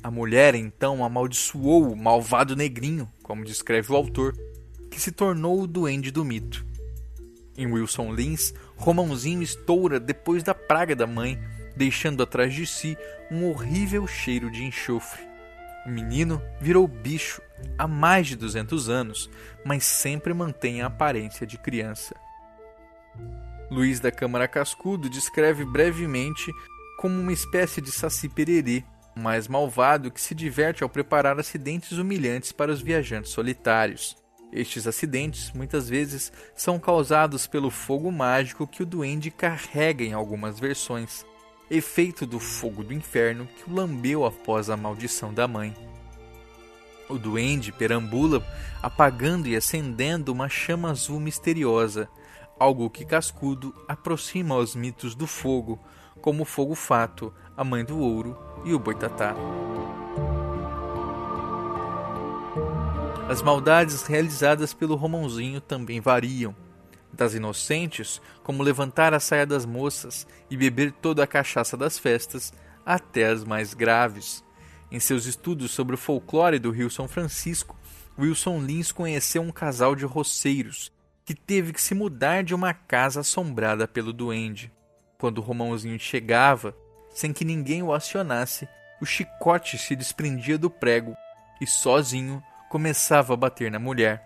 A 0.04 0.10
mulher 0.10 0.56
então 0.56 1.04
amaldiçoou 1.04 1.92
o 1.92 1.96
malvado 1.96 2.56
negrinho, 2.56 3.08
como 3.22 3.46
descreve 3.46 3.92
o 3.92 3.96
autor, 3.96 4.36
que 4.90 5.00
se 5.00 5.12
tornou 5.12 5.62
o 5.62 5.68
duende 5.68 6.12
do 6.12 6.26
mito. 6.26 6.66
Em 7.58 7.72
Wilson 7.72 8.14
Lins, 8.14 8.54
Romãozinho 8.76 9.42
estoura 9.42 10.00
depois 10.00 10.42
da 10.42 10.56
praga 10.56 10.96
da 10.96 11.06
mãe, 11.06 11.40
deixando 11.76 12.24
atrás 12.24 12.54
de 12.54 12.66
si 12.66 12.98
um 13.30 13.50
horrível 13.50 14.08
cheiro 14.08 14.50
de 14.50 14.64
enxofre. 14.64 15.22
O 15.86 15.90
menino 15.90 16.42
virou 16.60 16.88
bicho 16.88 17.42
há 17.78 17.88
mais 17.88 18.28
de 18.28 18.36
200 18.36 18.90
anos, 18.90 19.30
mas 19.66 19.84
sempre 19.84 20.34
mantém 20.34 20.82
a 20.82 20.88
aparência 20.88 21.46
de 21.46 21.58
criança. 21.58 22.16
Luiz 23.70 24.00
da 24.00 24.12
Câmara 24.12 24.48
Cascudo 24.48 25.10
descreve 25.10 25.64
brevemente 25.64 26.52
como 27.02 27.20
uma 27.20 27.34
espécie 27.34 27.82
de 27.82 27.92
saci 27.92 28.30
pererê, 28.30 28.84
mais 29.16 29.48
malvado 29.48 30.12
que 30.12 30.22
se 30.22 30.36
diverte 30.36 30.84
ao 30.84 30.90
preparar 30.90 31.40
acidentes 31.40 31.94
humilhantes 31.94 32.52
para 32.52 32.72
os 32.72 32.80
viajantes 32.80 33.32
solitários. 33.32 34.16
Estes 34.54 34.86
acidentes, 34.86 35.52
muitas 35.52 35.90
vezes, 35.90 36.32
são 36.56 36.78
causados 36.78 37.48
pelo 37.48 37.72
fogo 37.72 38.12
mágico 38.12 38.68
que 38.68 38.84
o 38.84 38.86
duende 38.86 39.32
carrega 39.32 40.04
em 40.04 40.14
algumas 40.14 40.60
versões, 40.60 41.26
efeito 41.72 42.24
do 42.24 42.40
fogo 42.40 42.84
do 42.84 42.94
inferno 42.94 43.48
que 43.48 43.68
o 43.68 43.74
lambeu 43.74 44.24
após 44.24 44.70
a 44.70 44.78
maldição 44.78 45.34
da 45.34 45.48
mãe. 45.48 45.76
O 47.10 47.18
duende 47.18 47.72
perambula 47.72 48.46
apagando 48.80 49.48
e 49.48 49.56
acendendo 49.56 50.32
uma 50.32 50.48
chama 50.48 50.92
azul 50.92 51.20
misteriosa, 51.20 52.08
algo 52.60 52.92
que 52.92 53.04
Cascudo 53.04 53.74
aproxima 53.88 54.54
aos 54.54 54.76
mitos 54.76 55.16
do 55.16 55.26
fogo, 55.26 55.80
como 56.22 56.44
o 56.44 56.46
fogo 56.46 56.76
fato, 56.76 57.34
a 57.58 57.64
mãe 57.64 57.84
do 57.84 57.98
ouro 57.98 58.38
e 58.64 58.74
o 58.74 58.80
boitatá. 58.80 59.36
As 63.28 63.42
maldades 63.42 64.04
realizadas 64.04 64.74
pelo 64.74 64.96
Romãozinho 64.96 65.62
também 65.62 66.00
variam. 66.00 66.56
das 67.14 67.34
inocentes, 67.34 68.22
como 68.42 68.64
levantar 68.64 69.14
a 69.14 69.20
saia 69.20 69.46
das 69.46 69.66
moças 69.66 70.26
e 70.50 70.56
beber 70.56 70.94
toda 70.94 71.22
a 71.22 71.28
cachaça 71.28 71.76
das 71.76 72.00
festas, 72.00 72.54
até 72.86 73.28
as 73.28 73.44
mais 73.44 73.74
graves. 73.74 74.42
Em 74.90 75.00
seus 75.00 75.26
estudos 75.26 75.72
sobre 75.72 75.96
o 75.96 75.98
folclore 75.98 76.58
do 76.58 76.72
Rio 76.72 76.90
São 76.90 77.10
Francisco, 77.10 77.78
Wilson 78.18 78.62
Lins 78.62 78.92
conheceu 78.94 79.42
um 79.42 79.52
casal 79.52 79.94
de 79.94 80.06
roceiros 80.06 80.92
que 81.26 81.36
teve 81.36 81.74
que 81.74 81.82
se 81.82 81.94
mudar 81.94 82.44
de 82.44 82.54
uma 82.54 82.74
casa 82.74 83.22
assombrada 83.22 83.88
pelo 83.88 84.12
duende. 84.12 84.72
Quando 85.22 85.38
o 85.38 85.42
Romãozinho 85.42 86.00
chegava, 86.00 86.76
sem 87.12 87.32
que 87.32 87.46
ninguém 87.46 87.84
o 87.84 87.94
acionasse, 87.94 88.68
o 89.00 89.06
chicote 89.06 89.78
se 89.78 89.96
desprendia 89.96 90.58
do 90.58 90.68
prego 90.68 91.16
e 91.62 91.68
sozinho 91.68 92.42
começava 92.72 93.36
a 93.36 93.38
bater 93.38 93.70
na 93.70 93.78
mulher. 93.78 94.26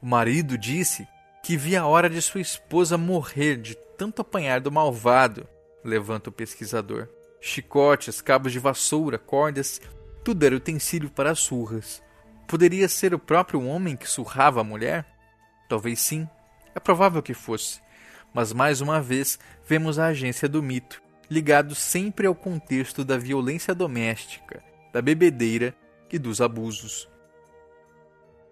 O 0.00 0.06
marido 0.06 0.56
disse 0.56 1.06
que 1.42 1.58
via 1.58 1.82
a 1.82 1.86
hora 1.86 2.08
de 2.08 2.22
sua 2.22 2.40
esposa 2.40 2.96
morrer 2.96 3.58
de 3.58 3.74
tanto 3.98 4.22
apanhar 4.22 4.62
do 4.62 4.72
malvado, 4.72 5.46
levanta 5.84 6.30
o 6.30 6.32
pesquisador. 6.32 7.06
Chicotes, 7.38 8.22
cabos 8.22 8.50
de 8.50 8.58
vassoura, 8.58 9.18
cordas, 9.18 9.78
tudo 10.24 10.46
era 10.46 10.56
utensílio 10.56 11.10
para 11.10 11.34
surras. 11.34 12.02
Poderia 12.46 12.88
ser 12.88 13.12
o 13.12 13.18
próprio 13.18 13.62
homem 13.66 13.94
que 13.94 14.08
surrava 14.08 14.62
a 14.62 14.64
mulher? 14.64 15.04
Talvez 15.68 16.00
sim, 16.00 16.26
é 16.74 16.80
provável 16.80 17.22
que 17.22 17.34
fosse. 17.34 17.86
Mas 18.32 18.52
mais 18.52 18.80
uma 18.80 19.00
vez 19.00 19.38
vemos 19.66 19.98
a 19.98 20.06
agência 20.06 20.48
do 20.48 20.62
mito, 20.62 21.02
ligado 21.30 21.74
sempre 21.74 22.26
ao 22.26 22.34
contexto 22.34 23.04
da 23.04 23.18
violência 23.18 23.74
doméstica, 23.74 24.62
da 24.92 25.02
bebedeira 25.02 25.74
e 26.10 26.18
dos 26.18 26.40
abusos. 26.40 27.08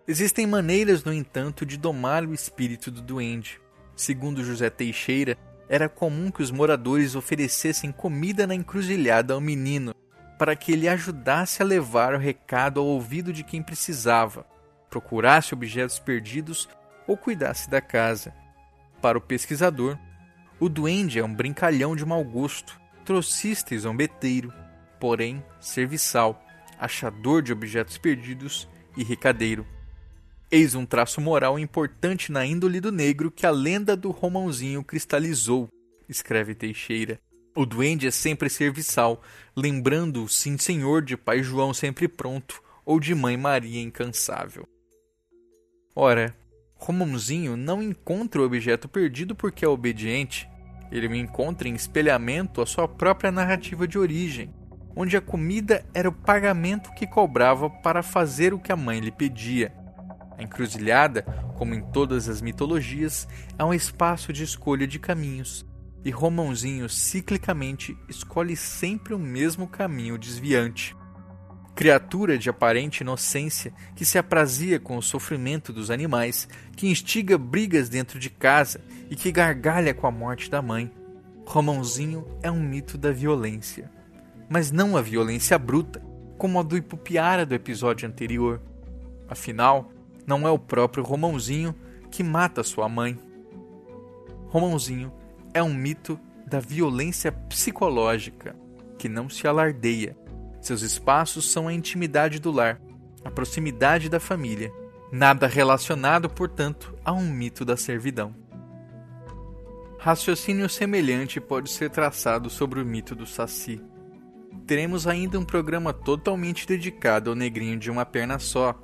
Existem 0.08 0.46
maneiras, 0.46 1.02
no 1.02 1.12
entanto, 1.12 1.66
de 1.66 1.76
domar 1.76 2.24
o 2.24 2.32
espírito 2.32 2.90
do 2.90 3.00
duende. 3.00 3.60
Segundo 3.96 4.44
José 4.44 4.70
Teixeira, 4.70 5.36
era 5.68 5.88
comum 5.88 6.30
que 6.30 6.42
os 6.42 6.50
moradores 6.50 7.16
oferecessem 7.16 7.90
comida 7.90 8.46
na 8.46 8.54
encruzilhada 8.54 9.34
ao 9.34 9.40
menino, 9.40 9.94
para 10.38 10.54
que 10.54 10.72
ele 10.72 10.86
ajudasse 10.86 11.62
a 11.62 11.64
levar 11.66 12.14
o 12.14 12.18
recado 12.18 12.78
ao 12.78 12.86
ouvido 12.86 13.32
de 13.32 13.42
quem 13.42 13.62
precisava, 13.62 14.46
procurasse 14.88 15.54
objetos 15.54 15.98
perdidos 15.98 16.68
ou 17.06 17.16
cuidasse 17.16 17.68
da 17.68 17.80
casa. 17.80 18.32
Para 19.06 19.18
o 19.18 19.20
pesquisador, 19.20 19.96
o 20.58 20.68
duende 20.68 21.20
é 21.20 21.24
um 21.24 21.32
brincalhão 21.32 21.94
de 21.94 22.04
mau 22.04 22.24
gosto, 22.24 22.76
trocista 23.04 23.72
e 23.72 23.78
zombeteiro, 23.78 24.52
porém 24.98 25.44
serviçal, 25.60 26.44
achador 26.76 27.40
de 27.40 27.52
objetos 27.52 27.98
perdidos 27.98 28.68
e 28.96 29.04
ricadeiro. 29.04 29.64
Eis 30.50 30.74
um 30.74 30.84
traço 30.84 31.20
moral 31.20 31.56
importante 31.56 32.32
na 32.32 32.44
índole 32.44 32.80
do 32.80 32.90
negro 32.90 33.30
que 33.30 33.46
a 33.46 33.50
lenda 33.52 33.96
do 33.96 34.10
Romãozinho 34.10 34.82
cristalizou, 34.82 35.68
escreve 36.08 36.52
Teixeira. 36.52 37.20
O 37.54 37.64
duende 37.64 38.08
é 38.08 38.10
sempre 38.10 38.50
serviçal, 38.50 39.22
lembrando 39.56 40.24
o 40.24 40.28
sim 40.28 40.58
senhor 40.58 41.00
de 41.00 41.16
pai 41.16 41.44
João 41.44 41.72
sempre 41.72 42.08
pronto 42.08 42.60
ou 42.84 42.98
de 42.98 43.14
mãe 43.14 43.36
Maria 43.36 43.80
incansável. 43.80 44.68
Ora, 45.94 46.34
Romãozinho 46.78 47.56
não 47.56 47.82
encontra 47.82 48.40
o 48.40 48.44
objeto 48.44 48.88
perdido 48.88 49.34
porque 49.34 49.64
é 49.64 49.68
obediente. 49.68 50.48
Ele 50.92 51.08
o 51.08 51.14
encontra 51.14 51.68
em 51.68 51.74
espelhamento 51.74 52.60
à 52.60 52.66
sua 52.66 52.86
própria 52.86 53.32
narrativa 53.32 53.88
de 53.88 53.98
origem, 53.98 54.54
onde 54.94 55.16
a 55.16 55.20
comida 55.20 55.84
era 55.92 56.08
o 56.08 56.12
pagamento 56.12 56.92
que 56.94 57.06
cobrava 57.06 57.68
para 57.68 58.02
fazer 58.02 58.54
o 58.54 58.58
que 58.58 58.70
a 58.70 58.76
mãe 58.76 59.00
lhe 59.00 59.10
pedia. 59.10 59.72
A 60.38 60.42
encruzilhada, 60.42 61.22
como 61.56 61.74
em 61.74 61.80
todas 61.80 62.28
as 62.28 62.40
mitologias, 62.40 63.26
é 63.58 63.64
um 63.64 63.74
espaço 63.74 64.32
de 64.32 64.44
escolha 64.44 64.86
de 64.86 64.98
caminhos, 64.98 65.66
e 66.04 66.10
Romãozinho 66.10 66.88
ciclicamente 66.88 67.96
escolhe 68.08 68.54
sempre 68.54 69.12
o 69.12 69.18
mesmo 69.18 69.66
caminho 69.66 70.16
desviante. 70.16 70.94
Criatura 71.76 72.38
de 72.38 72.48
aparente 72.48 73.02
inocência 73.02 73.70
que 73.94 74.02
se 74.02 74.16
aprazia 74.16 74.80
com 74.80 74.96
o 74.96 75.02
sofrimento 75.02 75.74
dos 75.74 75.90
animais, 75.90 76.48
que 76.74 76.88
instiga 76.88 77.36
brigas 77.36 77.90
dentro 77.90 78.18
de 78.18 78.30
casa 78.30 78.80
e 79.10 79.14
que 79.14 79.30
gargalha 79.30 79.92
com 79.92 80.06
a 80.06 80.10
morte 80.10 80.50
da 80.50 80.62
mãe. 80.62 80.90
Romãozinho 81.44 82.26
é 82.42 82.50
um 82.50 82.58
mito 82.58 82.96
da 82.96 83.12
violência. 83.12 83.90
Mas 84.48 84.72
não 84.72 84.96
a 84.96 85.02
violência 85.02 85.58
bruta, 85.58 86.02
como 86.38 86.58
a 86.58 86.62
do 86.62 86.78
Ipupiara 86.78 87.44
do 87.44 87.54
episódio 87.54 88.08
anterior. 88.08 88.58
Afinal, 89.28 89.92
não 90.26 90.48
é 90.48 90.50
o 90.50 90.58
próprio 90.58 91.04
Romãozinho 91.04 91.74
que 92.10 92.22
mata 92.22 92.64
sua 92.64 92.88
mãe. 92.88 93.18
Romãozinho 94.46 95.12
é 95.52 95.62
um 95.62 95.74
mito 95.74 96.18
da 96.46 96.58
violência 96.58 97.30
psicológica 97.30 98.56
que 98.96 99.10
não 99.10 99.28
se 99.28 99.46
alardeia. 99.46 100.16
Seus 100.66 100.82
espaços 100.82 101.52
são 101.52 101.68
a 101.68 101.72
intimidade 101.72 102.40
do 102.40 102.50
lar, 102.50 102.80
a 103.24 103.30
proximidade 103.30 104.08
da 104.08 104.18
família, 104.18 104.72
nada 105.12 105.46
relacionado, 105.46 106.28
portanto, 106.28 106.92
a 107.04 107.12
um 107.12 107.22
mito 107.22 107.64
da 107.64 107.76
servidão. 107.76 108.34
Raciocínio 109.96 110.68
semelhante 110.68 111.40
pode 111.40 111.70
ser 111.70 111.88
traçado 111.90 112.50
sobre 112.50 112.80
o 112.80 112.84
mito 112.84 113.14
do 113.14 113.24
Saci. 113.24 113.80
Teremos 114.66 115.06
ainda 115.06 115.38
um 115.38 115.44
programa 115.44 115.92
totalmente 115.92 116.66
dedicado 116.66 117.30
ao 117.30 117.36
negrinho 117.36 117.78
de 117.78 117.88
uma 117.88 118.04
perna 118.04 118.40
só, 118.40 118.74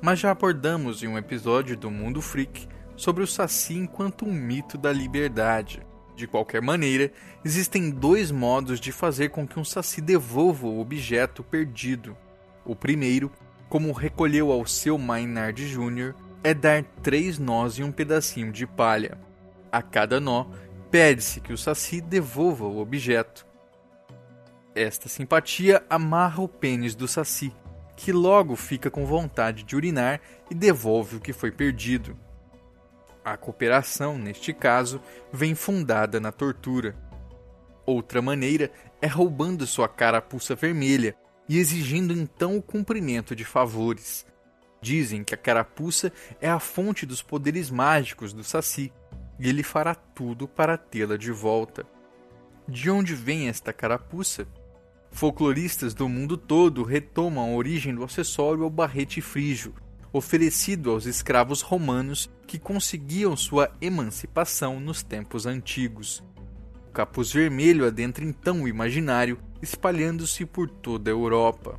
mas 0.00 0.18
já 0.18 0.30
abordamos 0.30 1.02
em 1.02 1.08
um 1.08 1.18
episódio 1.18 1.76
do 1.76 1.90
Mundo 1.90 2.22
Freak 2.22 2.66
sobre 2.96 3.22
o 3.22 3.26
Saci 3.26 3.74
enquanto 3.74 4.24
um 4.24 4.32
mito 4.32 4.78
da 4.78 4.90
liberdade. 4.90 5.82
De 6.16 6.26
qualquer 6.26 6.62
maneira, 6.62 7.12
existem 7.44 7.90
dois 7.90 8.30
modos 8.30 8.80
de 8.80 8.90
fazer 8.90 9.28
com 9.28 9.46
que 9.46 9.60
um 9.60 9.64
Saci 9.64 10.00
devolva 10.00 10.66
o 10.66 10.80
objeto 10.80 11.44
perdido. 11.44 12.16
O 12.64 12.74
primeiro, 12.74 13.30
como 13.68 13.92
recolheu 13.92 14.50
ao 14.50 14.66
seu 14.66 14.96
Maynard 14.96 15.62
Jr., 15.68 16.14
é 16.42 16.54
dar 16.54 16.82
três 17.02 17.38
nós 17.38 17.74
e 17.74 17.82
um 17.82 17.92
pedacinho 17.92 18.50
de 18.50 18.66
palha. 18.66 19.18
A 19.70 19.82
cada 19.82 20.18
nó, 20.18 20.46
pede-se 20.90 21.38
que 21.38 21.52
o 21.52 21.58
Saci 21.58 22.00
devolva 22.00 22.64
o 22.64 22.78
objeto. 22.78 23.46
Esta 24.74 25.06
simpatia 25.08 25.84
amarra 25.90 26.42
o 26.42 26.48
pênis 26.48 26.94
do 26.94 27.06
Saci, 27.06 27.52
que 27.94 28.10
logo 28.10 28.56
fica 28.56 28.90
com 28.90 29.04
vontade 29.04 29.64
de 29.64 29.76
urinar 29.76 30.20
e 30.50 30.54
devolve 30.54 31.16
o 31.16 31.20
que 31.20 31.34
foi 31.34 31.50
perdido. 31.50 32.16
A 33.26 33.36
cooperação, 33.36 34.16
neste 34.16 34.52
caso, 34.52 35.02
vem 35.32 35.52
fundada 35.52 36.20
na 36.20 36.30
tortura. 36.30 36.94
Outra 37.84 38.22
maneira 38.22 38.70
é 39.02 39.08
roubando 39.08 39.66
sua 39.66 39.88
carapuça 39.88 40.54
vermelha 40.54 41.12
e 41.48 41.58
exigindo 41.58 42.12
então 42.12 42.56
o 42.56 42.62
cumprimento 42.62 43.34
de 43.34 43.44
favores. 43.44 44.24
Dizem 44.80 45.24
que 45.24 45.34
a 45.34 45.36
carapuça 45.36 46.12
é 46.40 46.48
a 46.48 46.60
fonte 46.60 47.04
dos 47.04 47.20
poderes 47.20 47.68
mágicos 47.68 48.32
do 48.32 48.44
Saci 48.44 48.92
e 49.40 49.48
ele 49.48 49.64
fará 49.64 49.92
tudo 49.92 50.46
para 50.46 50.78
tê-la 50.78 51.16
de 51.16 51.32
volta. 51.32 51.84
De 52.68 52.88
onde 52.88 53.12
vem 53.12 53.48
esta 53.48 53.72
carapuça? 53.72 54.46
Folcloristas 55.10 55.94
do 55.94 56.08
mundo 56.08 56.36
todo 56.36 56.84
retomam 56.84 57.44
a 57.44 57.56
origem 57.56 57.92
do 57.92 58.04
acessório 58.04 58.62
ao 58.62 58.70
barrete 58.70 59.20
frígio, 59.20 59.74
oferecido 60.16 60.90
aos 60.90 61.06
escravos 61.06 61.60
romanos 61.60 62.30
que 62.46 62.58
conseguiam 62.58 63.36
sua 63.36 63.70
emancipação 63.80 64.80
nos 64.80 65.02
tempos 65.02 65.46
antigos. 65.46 66.22
O 66.88 66.92
capuz 66.92 67.32
vermelho 67.32 67.86
adentra 67.86 68.24
então 68.24 68.62
o 68.62 68.68
imaginário, 68.68 69.38
espalhando-se 69.60 70.46
por 70.46 70.68
toda 70.68 71.10
a 71.10 71.12
Europa. 71.12 71.78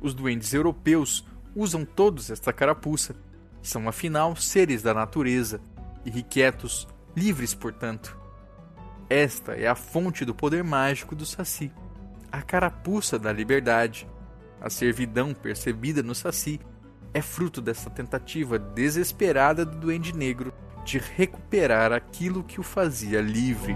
Os 0.00 0.12
duendes 0.14 0.52
europeus 0.52 1.24
usam 1.54 1.84
todos 1.84 2.30
esta 2.30 2.52
carapuça. 2.52 3.16
São 3.62 3.88
afinal 3.88 4.36
seres 4.36 4.82
da 4.82 4.92
natureza, 4.92 5.60
irrequietos, 6.04 6.86
livres, 7.16 7.54
portanto. 7.54 8.16
Esta 9.08 9.52
é 9.52 9.66
a 9.66 9.74
fonte 9.74 10.24
do 10.24 10.34
poder 10.34 10.62
mágico 10.62 11.14
do 11.14 11.24
Saci 11.24 11.72
a 12.36 12.42
carapuça 12.42 13.18
da 13.18 13.32
liberdade. 13.32 14.06
A 14.60 14.68
servidão 14.68 15.32
percebida 15.32 16.02
no 16.02 16.14
Saci 16.14 16.60
é 17.16 17.22
fruto 17.22 17.62
dessa 17.62 17.88
tentativa 17.88 18.58
desesperada 18.58 19.64
do 19.64 19.78
Duende 19.78 20.14
Negro 20.14 20.52
de 20.84 20.98
recuperar 20.98 21.90
aquilo 21.90 22.44
que 22.44 22.60
o 22.60 22.62
fazia 22.62 23.22
livre. 23.22 23.74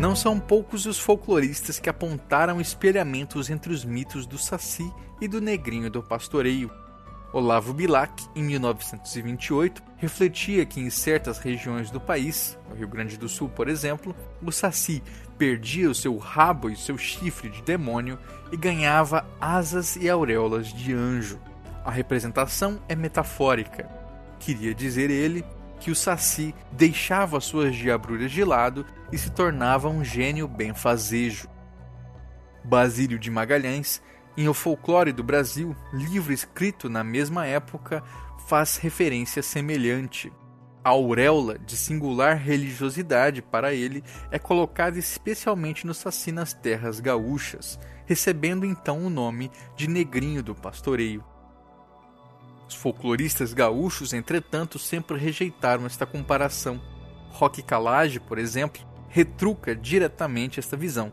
Não 0.00 0.16
são 0.16 0.40
poucos 0.40 0.84
os 0.84 0.98
folcloristas 0.98 1.78
que 1.78 1.88
apontaram 1.88 2.60
espelhamentos 2.60 3.48
entre 3.48 3.72
os 3.72 3.84
mitos 3.84 4.26
do 4.26 4.38
Saci 4.38 4.92
e 5.20 5.28
do 5.28 5.40
Negrinho 5.40 5.88
do 5.88 6.02
Pastoreio, 6.02 6.68
Olavo 7.32 7.72
Bilac, 7.72 8.24
em 8.34 8.42
1928, 8.42 9.82
refletia 9.96 10.64
que 10.64 10.80
em 10.80 10.88
certas 10.88 11.38
regiões 11.38 11.90
do 11.90 12.00
país, 12.00 12.58
no 12.68 12.76
Rio 12.76 12.88
Grande 12.88 13.16
do 13.16 13.28
Sul, 13.28 13.48
por 13.48 13.68
exemplo, 13.68 14.14
o 14.42 14.52
saci 14.52 15.02
perdia 15.36 15.90
o 15.90 15.94
seu 15.94 16.16
rabo 16.16 16.70
e 16.70 16.76
seu 16.76 16.96
chifre 16.96 17.50
de 17.50 17.62
demônio 17.62 18.18
e 18.50 18.56
ganhava 18.56 19.26
asas 19.40 19.96
e 19.96 20.08
auréolas 20.08 20.72
de 20.72 20.92
anjo. 20.92 21.38
A 21.84 21.90
representação 21.90 22.80
é 22.88 22.96
metafórica. 22.96 23.88
Queria 24.38 24.74
dizer 24.74 25.10
ele 25.10 25.44
que 25.78 25.90
o 25.90 25.94
Saci 25.94 26.54
deixava 26.72 27.40
suas 27.40 27.76
diabruras 27.76 28.32
de 28.32 28.42
lado 28.42 28.84
e 29.12 29.18
se 29.18 29.30
tornava 29.30 29.88
um 29.88 30.02
gênio 30.02 30.48
benfazejo. 30.48 31.48
Basílio 32.64 33.18
de 33.18 33.30
Magalhães, 33.30 34.02
em 34.36 34.48
O 34.48 34.54
Folclore 34.54 35.12
do 35.12 35.24
Brasil, 35.24 35.74
livro 35.92 36.32
escrito 36.32 36.88
na 36.90 37.02
mesma 37.02 37.46
época, 37.46 38.02
faz 38.46 38.76
referência 38.76 39.42
semelhante. 39.42 40.30
A 40.84 40.90
auréola 40.90 41.58
de 41.58 41.76
singular 41.76 42.36
religiosidade 42.36 43.42
para 43.42 43.72
ele 43.72 44.04
é 44.30 44.38
colocada 44.38 44.98
especialmente 44.98 45.86
no 45.86 45.94
Saci 45.94 46.30
nas 46.30 46.52
terras 46.52 47.00
gaúchas, 47.00 47.80
recebendo 48.04 48.64
então 48.64 49.04
o 49.04 49.10
nome 49.10 49.50
de 49.74 49.88
Negrinho 49.88 50.42
do 50.42 50.54
Pastoreio. 50.54 51.24
Os 52.68 52.74
folcloristas 52.74 53.54
gaúchos, 53.54 54.12
entretanto, 54.12 54.78
sempre 54.78 55.18
rejeitaram 55.18 55.86
esta 55.86 56.04
comparação. 56.04 56.80
Roque 57.30 57.62
Calage, 57.62 58.20
por 58.20 58.38
exemplo, 58.38 58.82
retruca 59.08 59.74
diretamente 59.74 60.60
esta 60.60 60.76
visão. 60.76 61.10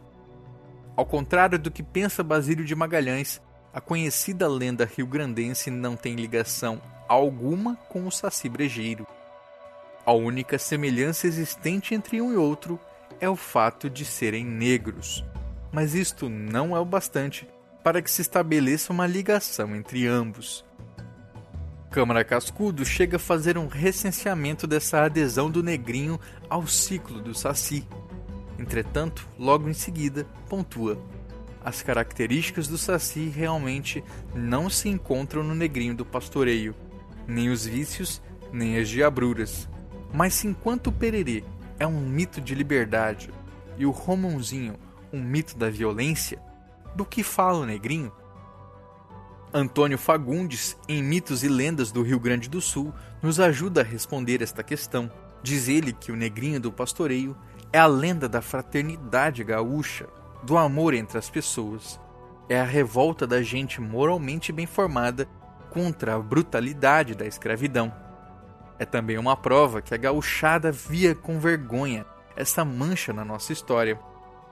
Ao 0.95 1.05
contrário 1.05 1.57
do 1.57 1.71
que 1.71 1.81
pensa 1.81 2.23
Basílio 2.23 2.63
de 2.63 2.75
Magalhães, 2.75 3.41
a 3.73 3.81
conhecida 3.81 4.47
lenda 4.47 4.85
rio-grandense 4.85 5.71
não 5.71 5.95
tem 5.95 6.15
ligação 6.15 6.79
alguma 7.07 7.75
com 7.89 8.05
o 8.05 8.11
Saci 8.11 8.47
Brejeiro. 8.47 9.07
A 10.05 10.13
única 10.13 10.57
semelhança 10.59 11.25
existente 11.25 11.95
entre 11.95 12.21
um 12.21 12.31
e 12.31 12.35
outro 12.35 12.79
é 13.19 13.27
o 13.27 13.35
fato 13.35 13.89
de 13.89 14.05
serem 14.05 14.45
negros. 14.45 15.23
Mas 15.71 15.95
isto 15.95 16.29
não 16.29 16.75
é 16.75 16.79
o 16.79 16.85
bastante 16.85 17.47
para 17.83 18.01
que 18.01 18.11
se 18.11 18.21
estabeleça 18.21 18.93
uma 18.93 19.07
ligação 19.07 19.75
entre 19.75 20.07
ambos. 20.07 20.63
Câmara 21.89 22.23
Cascudo 22.23 22.85
chega 22.85 23.17
a 23.17 23.19
fazer 23.19 23.57
um 23.57 23.67
recenseamento 23.67 24.65
dessa 24.65 25.03
adesão 25.03 25.49
do 25.49 25.61
negrinho 25.61 26.19
ao 26.49 26.65
ciclo 26.67 27.21
do 27.21 27.33
Saci. 27.33 27.87
Entretanto, 28.57 29.27
logo 29.37 29.67
em 29.69 29.73
seguida, 29.73 30.25
pontua: 30.47 30.97
as 31.63 31.81
características 31.81 32.67
do 32.67 32.77
Saci 32.77 33.29
realmente 33.29 34.03
não 34.33 34.69
se 34.69 34.89
encontram 34.89 35.43
no 35.43 35.55
negrinho 35.55 35.95
do 35.95 36.05
pastoreio, 36.05 36.75
nem 37.27 37.49
os 37.49 37.65
vícios, 37.65 38.21
nem 38.51 38.77
as 38.77 38.89
diabruras. 38.89 39.67
Mas 40.13 40.43
enquanto 40.43 40.87
o 40.87 40.91
Pererê 40.91 41.43
é 41.79 41.87
um 41.87 42.01
mito 42.01 42.39
de 42.39 42.53
liberdade 42.53 43.31
e 43.77 43.85
o 43.85 43.91
Romonzinho 43.91 44.75
um 45.11 45.21
mito 45.21 45.55
da 45.55 45.69
violência, 45.69 46.41
do 46.95 47.05
que 47.05 47.23
fala 47.23 47.59
o 47.59 47.65
negrinho? 47.65 48.11
Antônio 49.53 49.99
Fagundes, 49.99 50.75
em 50.89 51.03
Mitos 51.03 51.43
e 51.43 51.47
Lendas 51.47 51.91
do 51.91 52.01
Rio 52.01 52.19
Grande 52.19 52.49
do 52.49 52.59
Sul, 52.59 52.91
nos 53.21 53.39
ajuda 53.39 53.81
a 53.81 53.83
responder 53.83 54.41
esta 54.41 54.63
questão. 54.63 55.11
Diz 55.43 55.67
ele 55.67 55.93
que 55.93 56.11
o 56.11 56.15
negrinho 56.15 56.59
do 56.59 56.71
pastoreio 56.71 57.37
é 57.73 57.79
a 57.79 57.87
lenda 57.87 58.29
da 58.29 58.39
fraternidade 58.39 59.43
gaúcha, 59.43 60.07
do 60.43 60.55
amor 60.55 60.93
entre 60.93 61.17
as 61.17 61.27
pessoas. 61.27 61.99
É 62.47 62.59
a 62.59 62.63
revolta 62.63 63.25
da 63.25 63.41
gente 63.41 63.81
moralmente 63.81 64.51
bem 64.51 64.67
formada 64.67 65.27
contra 65.71 66.13
a 66.13 66.19
brutalidade 66.19 67.15
da 67.15 67.25
escravidão. 67.25 67.91
É 68.77 68.85
também 68.85 69.17
uma 69.17 69.35
prova 69.35 69.81
que 69.81 69.91
a 69.91 69.97
gauchada 69.97 70.71
via 70.71 71.15
com 71.15 71.39
vergonha 71.39 72.05
essa 72.35 72.63
mancha 72.63 73.11
na 73.11 73.25
nossa 73.25 73.51
história. 73.51 73.99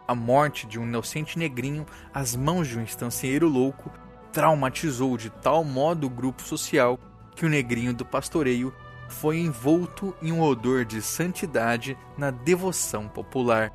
A 0.07 0.15
morte 0.15 0.65
de 0.65 0.79
um 0.79 0.84
inocente 0.84 1.38
negrinho 1.38 1.86
às 2.12 2.36
mãos 2.36 2.67
de 2.67 2.79
um 2.79 2.84
estancieiro 2.84 3.47
louco 3.47 3.91
traumatizou 4.31 5.15
de 5.15 5.29
tal 5.29 5.63
modo 5.63 6.07
o 6.07 6.10
grupo 6.10 6.41
social 6.41 6.97
que 7.36 7.45
o 7.45 7.49
negrinho 7.49 7.93
do 7.93 8.03
pastoreio 8.03 8.73
foi 9.12 9.39
envolto 9.39 10.15
em 10.21 10.32
um 10.32 10.41
odor 10.41 10.86
de 10.86 11.02
santidade 11.02 11.97
na 12.17 12.32
devoção 12.32 13.08
popular. 13.08 13.71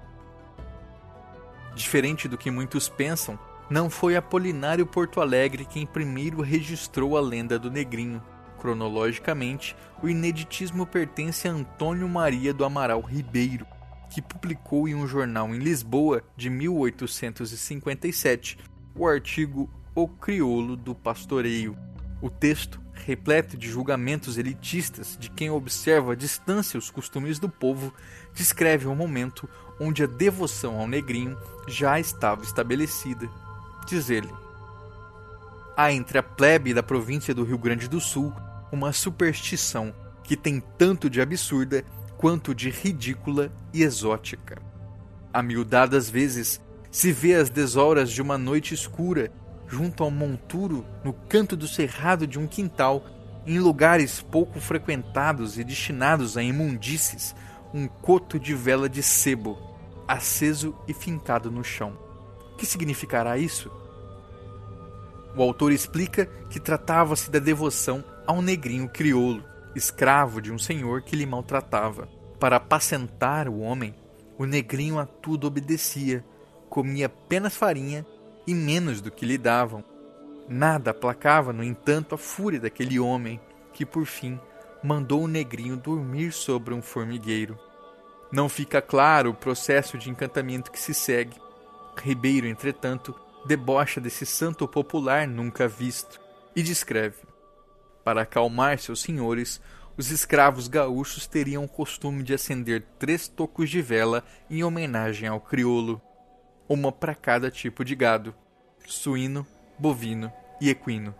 Diferente 1.75 2.27
do 2.27 2.39
que 2.39 2.51
muitos 2.51 2.89
pensam, 2.89 3.39
não 3.69 3.91
foi 3.91 4.17
Apolinário 4.17 4.87
Porto 4.87 5.21
Alegre 5.21 5.65
quem 5.65 5.87
primeiro 5.87 6.41
registrou 6.41 7.17
a 7.17 7.21
lenda 7.21 7.59
do 7.59 7.71
negrinho. 7.71 8.23
Cronologicamente, 8.59 9.77
o 10.03 10.09
ineditismo 10.09 10.87
pertence 10.87 11.47
a 11.47 11.53
Antônio 11.53 12.09
Maria 12.09 12.55
do 12.55 12.65
Amaral 12.65 13.01
Ribeiro, 13.01 13.67
que 14.09 14.23
publicou 14.23 14.89
em 14.89 14.95
um 14.95 15.07
jornal 15.07 15.55
em 15.55 15.59
Lisboa 15.59 16.23
de 16.37 16.49
1857 16.49 18.59
o 18.95 19.07
artigo 19.07 19.69
o 19.95 20.09
crioulo 20.09 20.77
do 20.77 20.95
pastoreio. 20.95 21.77
O 22.23 22.31
texto, 22.31 22.81
repleto 23.05 23.57
de 23.57 23.69
julgamentos 23.69 24.39
elitistas 24.39 25.17
de 25.19 25.31
quem 25.31 25.51
observa 25.51 26.13
à 26.13 26.17
distância 26.17 26.79
os 26.79 26.91
costumes 26.91 27.39
do 27.39 27.49
povo, 27.49 27.93
descreve 28.35 28.87
um 28.87 28.95
momento 28.95 29.49
onde 29.79 30.03
a 30.03 30.07
devoção 30.07 30.79
ao 30.81 30.89
negrinho 30.89 31.37
já 31.69 32.01
estava 32.01 32.43
estabelecida. 32.43 33.29
Diz 33.87 34.11
ele: 34.11 34.31
Há 35.77 35.93
entre 35.93 36.19
a 36.19 36.23
plebe 36.23 36.73
da 36.73 36.83
província 36.83 37.35
do 37.35 37.45
Rio 37.45 37.59
Grande 37.59 37.89
do 37.89 38.01
Sul 38.01 38.33
uma 38.73 38.93
superstição 38.93 39.95
que 40.25 40.37
tem 40.37 40.61
tanto 40.77 41.09
de 41.09 41.21
absurda 41.21 41.85
quanto 42.17 42.55
de 42.55 42.71
ridícula 42.71 43.53
e 43.73 43.83
exótica. 43.83 44.61
Amiudadas 45.33 46.09
vezes 46.09 46.61
se 46.91 47.13
vê 47.13 47.35
as 47.35 47.51
deshoras 47.51 48.11
de 48.11 48.23
uma 48.23 48.39
noite 48.39 48.75
escura 48.75 49.31
junto 49.69 50.03
ao 50.03 50.11
monturo 50.11 50.85
no 51.03 51.13
canto 51.13 51.57
do 51.57 51.67
cerrado 51.67 52.27
de 52.27 52.39
um 52.39 52.47
quintal, 52.47 53.05
em 53.47 53.59
lugares 53.59 54.21
pouco 54.21 54.61
frequentados 54.61 55.59
e 55.59 55.65
destinados 55.65 56.37
a 56.37 56.43
imundícies, 56.43 57.35
um 57.73 57.87
coto 57.87 58.39
de 58.39 58.55
vela 58.55 58.89
de 58.89 59.03
sebo, 59.03 59.59
aceso 60.07 60.75
e 60.87 60.95
fincado 60.95 61.51
no 61.51 61.63
chão. 61.63 61.97
Que 62.57 62.67
significará 62.67 63.37
isso? 63.37 63.71
O 65.37 65.43
autor 65.43 65.71
explica 65.71 66.27
que 66.49 66.59
tratava-se 66.59 67.31
da 67.31 67.39
devoção 67.39 68.03
a 68.27 68.33
um 68.33 68.41
negrinho 68.41 68.89
crioulo, 68.89 69.45
escravo 69.75 70.41
de 70.41 70.51
um 70.51 70.59
senhor 70.59 71.03
que 71.03 71.15
lhe 71.15 71.27
maltratava. 71.27 72.09
Para 72.41 72.57
apacentar 72.57 73.49
o 73.49 73.61
homem, 73.61 73.95
o 74.39 74.47
negrinho 74.47 74.99
a 74.99 75.07
tudo 75.07 75.47
obedecia, 75.47 76.25
comia 76.69 77.07
apenas 77.07 77.55
farinha 77.55 78.05
e 78.47 78.55
menos 78.55 79.01
do 79.01 79.11
que 79.11 79.27
lhe 79.27 79.37
davam. 79.37 79.85
Nada 80.49 80.93
aplacava, 80.93 81.53
no 81.53 81.65
entanto, 81.65 82.15
a 82.15 82.19
fúria 82.19 82.61
daquele 82.61 83.01
homem, 83.01 83.41
que 83.73 83.85
por 83.85 84.07
fim 84.07 84.39
mandou 84.83 85.23
o 85.23 85.29
negrinho 85.29 85.77
dormir 85.77 86.33
sobre 86.33 86.73
um 86.73 86.81
formigueiro. 86.81 87.59
Não 88.31 88.49
fica 88.49 88.81
claro 88.81 89.31
o 89.31 89.35
processo 89.35 89.99
de 89.99 90.11
encantamento 90.11 90.71
que 90.71 90.79
se 90.79 90.95
segue. 90.95 91.37
Ribeiro, 91.97 92.47
entretanto, 92.47 93.15
debocha 93.47 94.01
desse 94.01 94.27
santo 94.27 94.69
popular 94.69 95.27
nunca 95.27 95.67
visto 95.67 96.21
e 96.55 96.63
descreve: 96.63 97.23
Para 98.05 98.23
acalmar 98.23 98.79
seus 98.79 99.01
senhores, 99.01 99.61
os 99.97 100.11
escravos 100.11 100.69
gaúchos 100.69 101.27
teriam 101.27 101.65
o 101.65 101.69
costume 101.69 102.23
de 102.23 102.35
acender 102.35 102.85
três 102.99 103.27
tocos 103.27 103.71
de 103.71 103.81
vela 103.81 104.23
em 104.51 104.63
homenagem 104.63 105.29
ao 105.29 105.41
crioulo 105.41 106.01
uma 106.69 106.91
para 106.91 107.15
cada 107.15 107.51
tipo 107.51 107.85
de 107.85 107.95
gado: 107.95 108.35
suíno, 108.87 109.47
bovino 109.79 110.33
e 110.61 110.71
equino. 110.71 111.15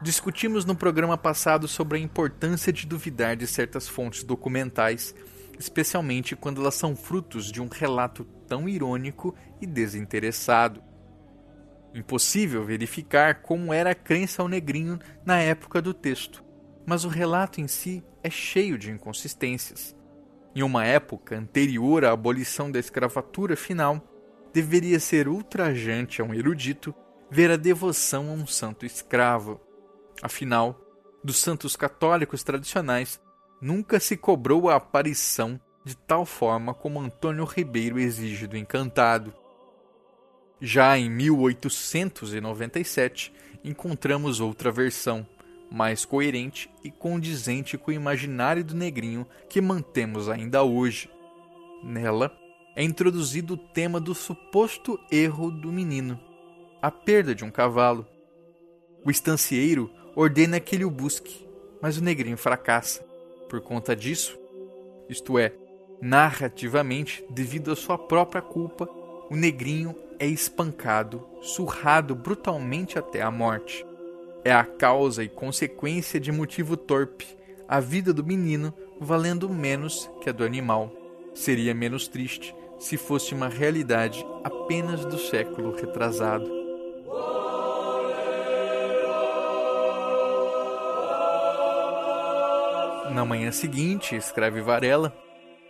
Discutimos 0.00 0.64
no 0.64 0.76
programa 0.76 1.16
passado 1.16 1.66
sobre 1.66 1.98
a 1.98 2.00
importância 2.00 2.72
de 2.72 2.86
duvidar 2.86 3.34
de 3.34 3.46
certas 3.46 3.88
fontes 3.88 4.22
documentais, 4.22 5.14
especialmente 5.58 6.36
quando 6.36 6.60
elas 6.60 6.74
são 6.74 6.94
frutos 6.94 7.50
de 7.50 7.62
um 7.62 7.68
relato 7.68 8.24
tão 8.46 8.68
irônico 8.68 9.34
e 9.60 9.66
desinteressado. 9.66 10.82
Impossível 11.94 12.62
verificar 12.62 13.36
como 13.40 13.72
era 13.72 13.92
a 13.92 13.94
crença 13.94 14.42
ao 14.42 14.48
negrinho 14.48 14.98
na 15.24 15.40
época 15.40 15.80
do 15.80 15.94
texto, 15.94 16.44
mas 16.84 17.04
o 17.04 17.08
relato 17.08 17.58
em 17.58 17.66
si 17.66 18.04
é 18.22 18.28
cheio 18.28 18.76
de 18.76 18.90
inconsistências. 18.90 19.96
Em 20.54 20.62
uma 20.62 20.84
época 20.84 21.38
anterior 21.38 22.04
à 22.04 22.12
abolição 22.12 22.70
da 22.70 22.78
escravatura 22.78 23.56
final, 23.56 24.15
deveria 24.56 24.98
ser 24.98 25.28
ultrajante 25.28 26.20
a 26.22 26.24
um 26.24 26.32
erudito 26.32 26.94
ver 27.30 27.50
a 27.50 27.58
devoção 27.58 28.30
a 28.30 28.32
um 28.32 28.46
santo 28.46 28.86
escravo. 28.86 29.60
Afinal, 30.22 30.80
dos 31.22 31.36
santos 31.36 31.76
católicos 31.76 32.42
tradicionais, 32.42 33.20
nunca 33.60 34.00
se 34.00 34.16
cobrou 34.16 34.70
a 34.70 34.76
aparição 34.76 35.60
de 35.84 35.94
tal 35.94 36.24
forma 36.24 36.72
como 36.72 36.98
Antônio 36.98 37.44
Ribeiro 37.44 37.98
exige 37.98 38.46
do 38.46 38.56
encantado. 38.56 39.34
Já 40.58 40.96
em 40.96 41.10
1897, 41.10 43.34
encontramos 43.62 44.40
outra 44.40 44.72
versão, 44.72 45.28
mais 45.70 46.06
coerente 46.06 46.70
e 46.82 46.90
condizente 46.90 47.76
com 47.76 47.90
o 47.90 47.94
imaginário 47.94 48.64
do 48.64 48.74
negrinho 48.74 49.26
que 49.50 49.60
mantemos 49.60 50.30
ainda 50.30 50.62
hoje. 50.62 51.10
Nela, 51.84 52.34
é 52.76 52.84
introduzido 52.84 53.54
o 53.54 53.56
tema 53.56 53.98
do 53.98 54.14
suposto 54.14 55.00
erro 55.10 55.50
do 55.50 55.72
menino, 55.72 56.20
a 56.82 56.90
perda 56.90 57.34
de 57.34 57.42
um 57.42 57.50
cavalo. 57.50 58.06
O 59.02 59.10
estancieiro 59.10 59.90
ordena 60.14 60.60
que 60.60 60.76
ele 60.76 60.84
o 60.84 60.90
busque, 60.90 61.48
mas 61.80 61.96
o 61.96 62.04
negrinho 62.04 62.36
fracassa. 62.36 63.02
Por 63.48 63.62
conta 63.62 63.96
disso, 63.96 64.38
isto 65.08 65.38
é, 65.38 65.54
narrativamente, 66.02 67.24
devido 67.30 67.72
à 67.72 67.76
sua 67.76 67.96
própria 67.96 68.42
culpa, 68.42 68.86
o 69.30 69.34
negrinho 69.34 69.94
é 70.18 70.26
espancado, 70.26 71.26
surrado 71.40 72.14
brutalmente 72.14 72.98
até 72.98 73.22
a 73.22 73.30
morte. 73.30 73.86
É 74.44 74.52
a 74.52 74.64
causa 74.64 75.24
e 75.24 75.28
consequência 75.30 76.20
de 76.20 76.30
motivo 76.30 76.76
torpe, 76.76 77.26
a 77.66 77.80
vida 77.80 78.12
do 78.12 78.22
menino 78.22 78.74
valendo 79.00 79.48
menos 79.48 80.10
que 80.20 80.28
a 80.28 80.32
do 80.32 80.44
animal. 80.44 80.92
Seria 81.34 81.74
menos 81.74 82.06
triste 82.08 82.54
se 82.78 82.96
fosse 82.96 83.34
uma 83.34 83.48
realidade 83.48 84.26
apenas 84.44 85.04
do 85.04 85.18
século 85.18 85.74
retrasado. 85.74 86.66
Na 93.12 93.24
manhã 93.24 93.50
seguinte, 93.50 94.14
escreve 94.14 94.60
Varela, 94.60 95.16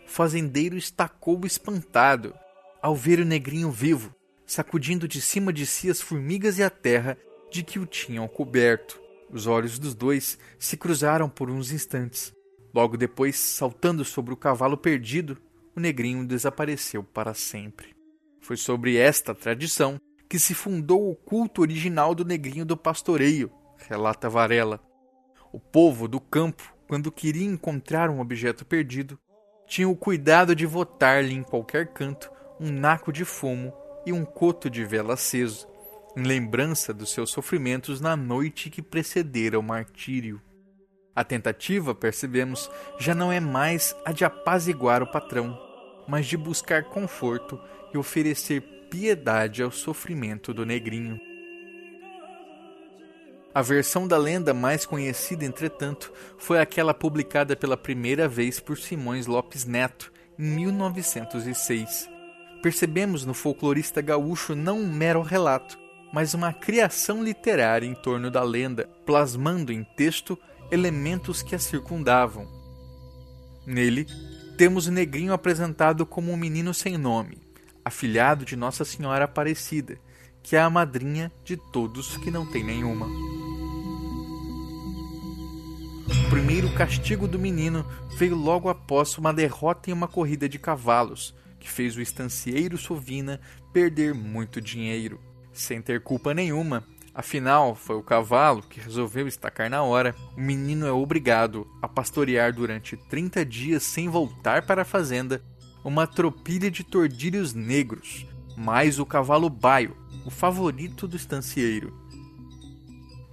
o 0.04 0.10
fazendeiro 0.10 0.76
estacou 0.76 1.40
espantado 1.44 2.34
ao 2.82 2.94
ver 2.96 3.20
o 3.20 3.24
negrinho 3.24 3.70
vivo, 3.70 4.14
sacudindo 4.44 5.06
de 5.06 5.20
cima 5.20 5.52
de 5.52 5.66
si 5.66 5.90
as 5.90 6.00
formigas 6.00 6.58
e 6.58 6.62
a 6.62 6.70
terra 6.70 7.16
de 7.50 7.62
que 7.62 7.78
o 7.78 7.86
tinham 7.86 8.26
coberto. 8.26 9.00
Os 9.30 9.46
olhos 9.46 9.78
dos 9.78 9.94
dois 9.94 10.38
se 10.58 10.76
cruzaram 10.76 11.28
por 11.28 11.50
uns 11.50 11.70
instantes. 11.70 12.34
Logo 12.74 12.96
depois, 12.96 13.36
saltando 13.36 14.04
sobre 14.04 14.32
o 14.34 14.36
cavalo 14.36 14.76
perdido, 14.76 15.38
o 15.76 15.80
negrinho 15.80 16.26
desapareceu 16.26 17.04
para 17.04 17.34
sempre. 17.34 17.94
Foi 18.40 18.56
sobre 18.56 18.96
esta 18.96 19.34
tradição 19.34 20.00
que 20.28 20.38
se 20.38 20.54
fundou 20.54 21.10
o 21.10 21.14
culto 21.14 21.60
original 21.60 22.14
do 22.14 22.24
negrinho 22.24 22.64
do 22.64 22.76
pastoreio, 22.76 23.52
relata 23.76 24.28
Varela. 24.28 24.80
O 25.52 25.60
povo 25.60 26.08
do 26.08 26.18
campo, 26.18 26.74
quando 26.88 27.12
queria 27.12 27.46
encontrar 27.46 28.08
um 28.08 28.20
objeto 28.20 28.64
perdido, 28.64 29.18
tinha 29.66 29.88
o 29.88 29.96
cuidado 29.96 30.54
de 30.56 30.64
votar-lhe 30.64 31.34
em 31.34 31.42
qualquer 31.42 31.92
canto 31.92 32.30
um 32.58 32.70
naco 32.70 33.12
de 33.12 33.24
fumo 33.24 33.72
e 34.06 34.12
um 34.12 34.24
coto 34.24 34.70
de 34.70 34.84
vela 34.84 35.14
aceso, 35.14 35.68
em 36.16 36.22
lembrança 36.22 36.94
dos 36.94 37.10
seus 37.10 37.30
sofrimentos 37.30 38.00
na 38.00 38.16
noite 38.16 38.70
que 38.70 38.80
precedera 38.80 39.58
o 39.58 39.62
martírio. 39.62 40.40
A 41.14 41.24
tentativa, 41.24 41.94
percebemos, 41.94 42.70
já 42.98 43.14
não 43.14 43.30
é 43.32 43.40
mais 43.40 43.94
a 44.04 44.12
de 44.12 44.24
apaziguar 44.24 45.02
o 45.02 45.10
patrão, 45.10 45.65
mas 46.06 46.26
de 46.26 46.36
buscar 46.36 46.84
conforto 46.84 47.60
e 47.92 47.98
oferecer 47.98 48.60
piedade 48.90 49.62
ao 49.62 49.70
sofrimento 49.70 50.54
do 50.54 50.64
negrinho. 50.64 51.20
A 53.54 53.62
versão 53.62 54.06
da 54.06 54.18
lenda 54.18 54.52
mais 54.52 54.84
conhecida, 54.84 55.44
entretanto, 55.44 56.12
foi 56.36 56.60
aquela 56.60 56.92
publicada 56.92 57.56
pela 57.56 57.76
primeira 57.76 58.28
vez 58.28 58.60
por 58.60 58.76
Simões 58.76 59.26
Lopes 59.26 59.64
Neto, 59.64 60.12
em 60.38 60.44
1906. 60.44 62.06
Percebemos 62.62 63.24
no 63.24 63.32
folclorista 63.32 64.02
gaúcho 64.02 64.54
não 64.54 64.80
um 64.80 64.92
mero 64.92 65.22
relato, 65.22 65.78
mas 66.12 66.34
uma 66.34 66.52
criação 66.52 67.22
literária 67.22 67.86
em 67.86 67.94
torno 67.94 68.30
da 68.30 68.42
lenda, 68.42 68.88
plasmando 69.06 69.72
em 69.72 69.82
texto 69.82 70.38
elementos 70.70 71.42
que 71.42 71.54
a 71.54 71.58
circundavam. 71.58 72.46
Nele, 73.66 74.06
temos 74.56 74.86
o 74.86 74.92
negrinho 74.92 75.34
apresentado 75.34 76.06
como 76.06 76.32
um 76.32 76.36
menino 76.36 76.72
sem 76.72 76.96
nome, 76.96 77.38
afilhado 77.84 78.44
de 78.44 78.56
Nossa 78.56 78.86
Senhora 78.86 79.26
Aparecida, 79.26 79.98
que 80.42 80.56
é 80.56 80.60
a 80.60 80.70
madrinha 80.70 81.30
de 81.44 81.56
todos 81.56 82.16
que 82.16 82.30
não 82.30 82.46
tem 82.46 82.64
nenhuma. 82.64 83.06
O 86.08 86.30
primeiro 86.30 86.72
castigo 86.72 87.28
do 87.28 87.38
menino 87.38 87.84
veio 88.16 88.34
logo 88.34 88.70
após 88.70 89.18
uma 89.18 89.32
derrota 89.32 89.90
em 89.90 89.92
uma 89.92 90.08
corrida 90.08 90.48
de 90.48 90.58
cavalos, 90.58 91.34
que 91.60 91.68
fez 91.68 91.94
o 91.96 92.00
estancieiro 92.00 92.78
Sovina 92.78 93.40
perder 93.72 94.14
muito 94.14 94.60
dinheiro. 94.60 95.20
Sem 95.52 95.82
ter 95.82 96.00
culpa 96.00 96.32
nenhuma, 96.32 96.82
Afinal, 97.16 97.74
foi 97.74 97.96
o 97.96 98.02
cavalo 98.02 98.62
que 98.62 98.78
resolveu 98.78 99.26
estacar 99.26 99.70
na 99.70 99.82
hora. 99.82 100.14
O 100.36 100.40
menino 100.40 100.86
é 100.86 100.92
obrigado 100.92 101.66
a 101.80 101.88
pastorear 101.88 102.52
durante 102.52 102.94
30 102.94 103.42
dias 103.42 103.82
sem 103.84 104.06
voltar 104.06 104.66
para 104.66 104.82
a 104.82 104.84
fazenda 104.84 105.42
uma 105.82 106.06
tropilha 106.06 106.70
de 106.70 106.84
tordilhos 106.84 107.54
negros, 107.54 108.26
mais 108.54 108.98
o 108.98 109.06
cavalo 109.06 109.48
baio, 109.48 109.96
o 110.26 110.30
favorito 110.30 111.08
do 111.08 111.16
estancieiro. 111.16 111.98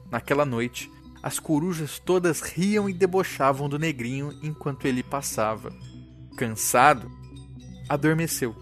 Naquela 0.09 0.45
noite, 0.45 0.89
as 1.21 1.37
corujas 1.37 1.99
todas 1.99 2.39
riam 2.39 2.89
e 2.89 2.93
debochavam 2.93 3.67
do 3.67 3.77
negrinho 3.77 4.31
enquanto 4.41 4.85
ele 4.85 5.03
passava. 5.03 5.75
Cansado, 6.37 7.11
adormeceu. 7.89 8.55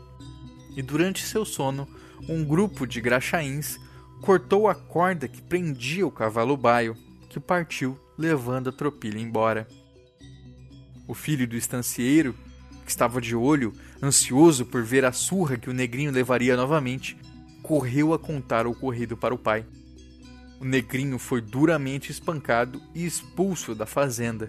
E 0.76 0.82
durante 0.82 1.24
seu 1.24 1.46
sono, 1.46 1.88
um 2.28 2.44
grupo 2.44 2.88
de 2.88 3.00
graxaíns 3.00 3.80
cortou 4.22 4.70
a 4.70 4.76
corda 4.76 5.28
que 5.28 5.42
prendia 5.42 6.06
o 6.06 6.12
cavalo 6.12 6.56
baio, 6.56 6.96
que 7.28 7.40
partiu, 7.40 7.98
levando 8.16 8.70
a 8.70 8.72
tropilha 8.72 9.20
embora. 9.20 9.68
O 11.08 11.16
filho 11.16 11.48
do 11.48 11.56
estancieiro, 11.56 12.36
que 12.86 12.92
estava 12.92 13.20
de 13.20 13.36
olho, 13.36 13.74
ansioso 14.02 14.66
por 14.66 14.84
ver 14.84 15.06
a 15.06 15.12
surra 15.12 15.58
que 15.58 15.70
o 15.70 15.74
negrinho 15.74 16.12
levaria 16.12 16.56
novamente, 16.56 17.18
correu 17.64 18.14
a 18.14 18.20
contar 18.20 18.68
o 18.68 18.72
ocorrido 18.72 19.18
para 19.18 19.34
o 19.34 19.40
pai. 19.40 19.66
O 20.60 20.66
negrinho 20.66 21.18
foi 21.18 21.42
duramente 21.42 22.12
espancado 22.12 22.80
e 22.94 23.04
expulso 23.04 23.74
da 23.74 23.88
fazenda. 23.88 24.48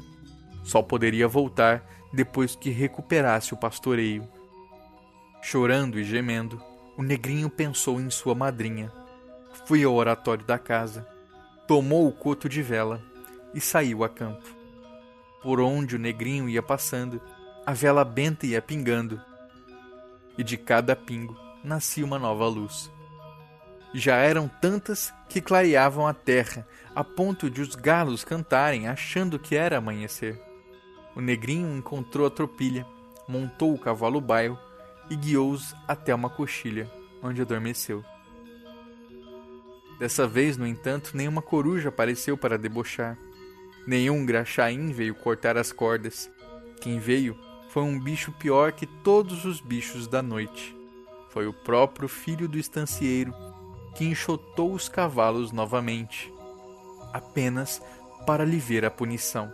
Só 0.62 0.82
poderia 0.82 1.26
voltar 1.26 1.82
depois 2.12 2.54
que 2.54 2.68
recuperasse 2.68 3.54
o 3.54 3.56
pastoreio. 3.56 4.28
Chorando 5.40 5.98
e 5.98 6.04
gemendo, 6.04 6.60
o 6.96 7.02
negrinho 7.02 7.48
pensou 7.48 7.98
em 7.98 8.10
sua 8.10 8.34
madrinha 8.34 8.92
Fui 9.66 9.84
ao 9.84 9.94
oratório 9.94 10.44
da 10.44 10.58
casa, 10.58 11.06
tomou 11.66 12.08
o 12.08 12.12
coto 12.12 12.48
de 12.48 12.62
vela 12.62 13.02
e 13.54 13.60
saiu 13.60 14.02
a 14.04 14.08
campo. 14.08 14.48
Por 15.42 15.60
onde 15.60 15.96
o 15.96 15.98
negrinho 15.98 16.48
ia 16.48 16.62
passando, 16.62 17.20
a 17.64 17.72
vela 17.72 18.04
benta 18.04 18.46
ia 18.46 18.60
pingando, 18.60 19.20
e 20.36 20.42
de 20.42 20.56
cada 20.56 20.96
pingo 20.96 21.36
nascia 21.62 22.04
uma 22.04 22.18
nova 22.18 22.46
luz. 22.46 22.90
Já 23.94 24.16
eram 24.16 24.48
tantas 24.48 25.12
que 25.28 25.40
clareavam 25.40 26.06
a 26.06 26.14
terra, 26.14 26.66
a 26.94 27.04
ponto 27.04 27.50
de 27.50 27.60
os 27.60 27.74
galos 27.74 28.24
cantarem 28.24 28.88
achando 28.88 29.38
que 29.38 29.54
era 29.54 29.78
amanhecer. 29.78 30.40
O 31.14 31.20
negrinho 31.20 31.76
encontrou 31.76 32.26
a 32.26 32.30
tropilha, 32.30 32.86
montou 33.28 33.74
o 33.74 33.78
cavalo 33.78 34.20
baio 34.20 34.58
e 35.10 35.16
guiou-os 35.16 35.74
até 35.86 36.14
uma 36.14 36.30
coxilha, 36.30 36.90
onde 37.22 37.42
adormeceu. 37.42 38.02
Dessa 40.02 40.26
vez, 40.26 40.56
no 40.56 40.66
entanto, 40.66 41.16
nenhuma 41.16 41.40
coruja 41.40 41.88
apareceu 41.88 42.36
para 42.36 42.58
debochar. 42.58 43.16
Nenhum 43.86 44.26
graxaim 44.26 44.90
veio 44.90 45.14
cortar 45.14 45.56
as 45.56 45.70
cordas. 45.70 46.28
Quem 46.80 46.98
veio 46.98 47.38
foi 47.68 47.84
um 47.84 48.00
bicho 48.00 48.32
pior 48.32 48.72
que 48.72 48.84
todos 48.84 49.44
os 49.44 49.60
bichos 49.60 50.08
da 50.08 50.20
noite. 50.20 50.76
Foi 51.30 51.46
o 51.46 51.52
próprio 51.52 52.08
filho 52.08 52.48
do 52.48 52.58
estancieiro 52.58 53.32
que 53.94 54.04
enxotou 54.04 54.72
os 54.72 54.88
cavalos 54.88 55.52
novamente, 55.52 56.34
apenas 57.12 57.80
para 58.26 58.44
lhe 58.44 58.58
ver 58.58 58.84
a 58.84 58.90
punição. 58.90 59.52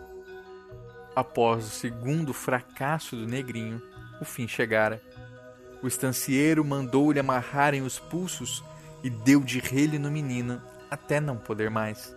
Após 1.15 1.63
o 1.63 1.69
segundo 1.69 2.33
fracasso 2.33 3.15
do 3.15 3.27
negrinho, 3.27 3.79
o 4.19 4.25
fim 4.25 4.47
chegara. 4.47 4.99
O 5.83 5.87
estancieiro 5.87 6.65
mandou-lhe 6.65 7.19
amarrarem 7.19 7.83
os 7.83 7.99
pulsos 7.99 8.63
e 9.03 9.09
deu 9.09 9.41
de 9.41 9.59
relho 9.59 9.99
no 9.99 10.11
menino 10.11 10.61
até 10.89 11.19
não 11.19 11.37
poder 11.37 11.69
mais. 11.69 12.15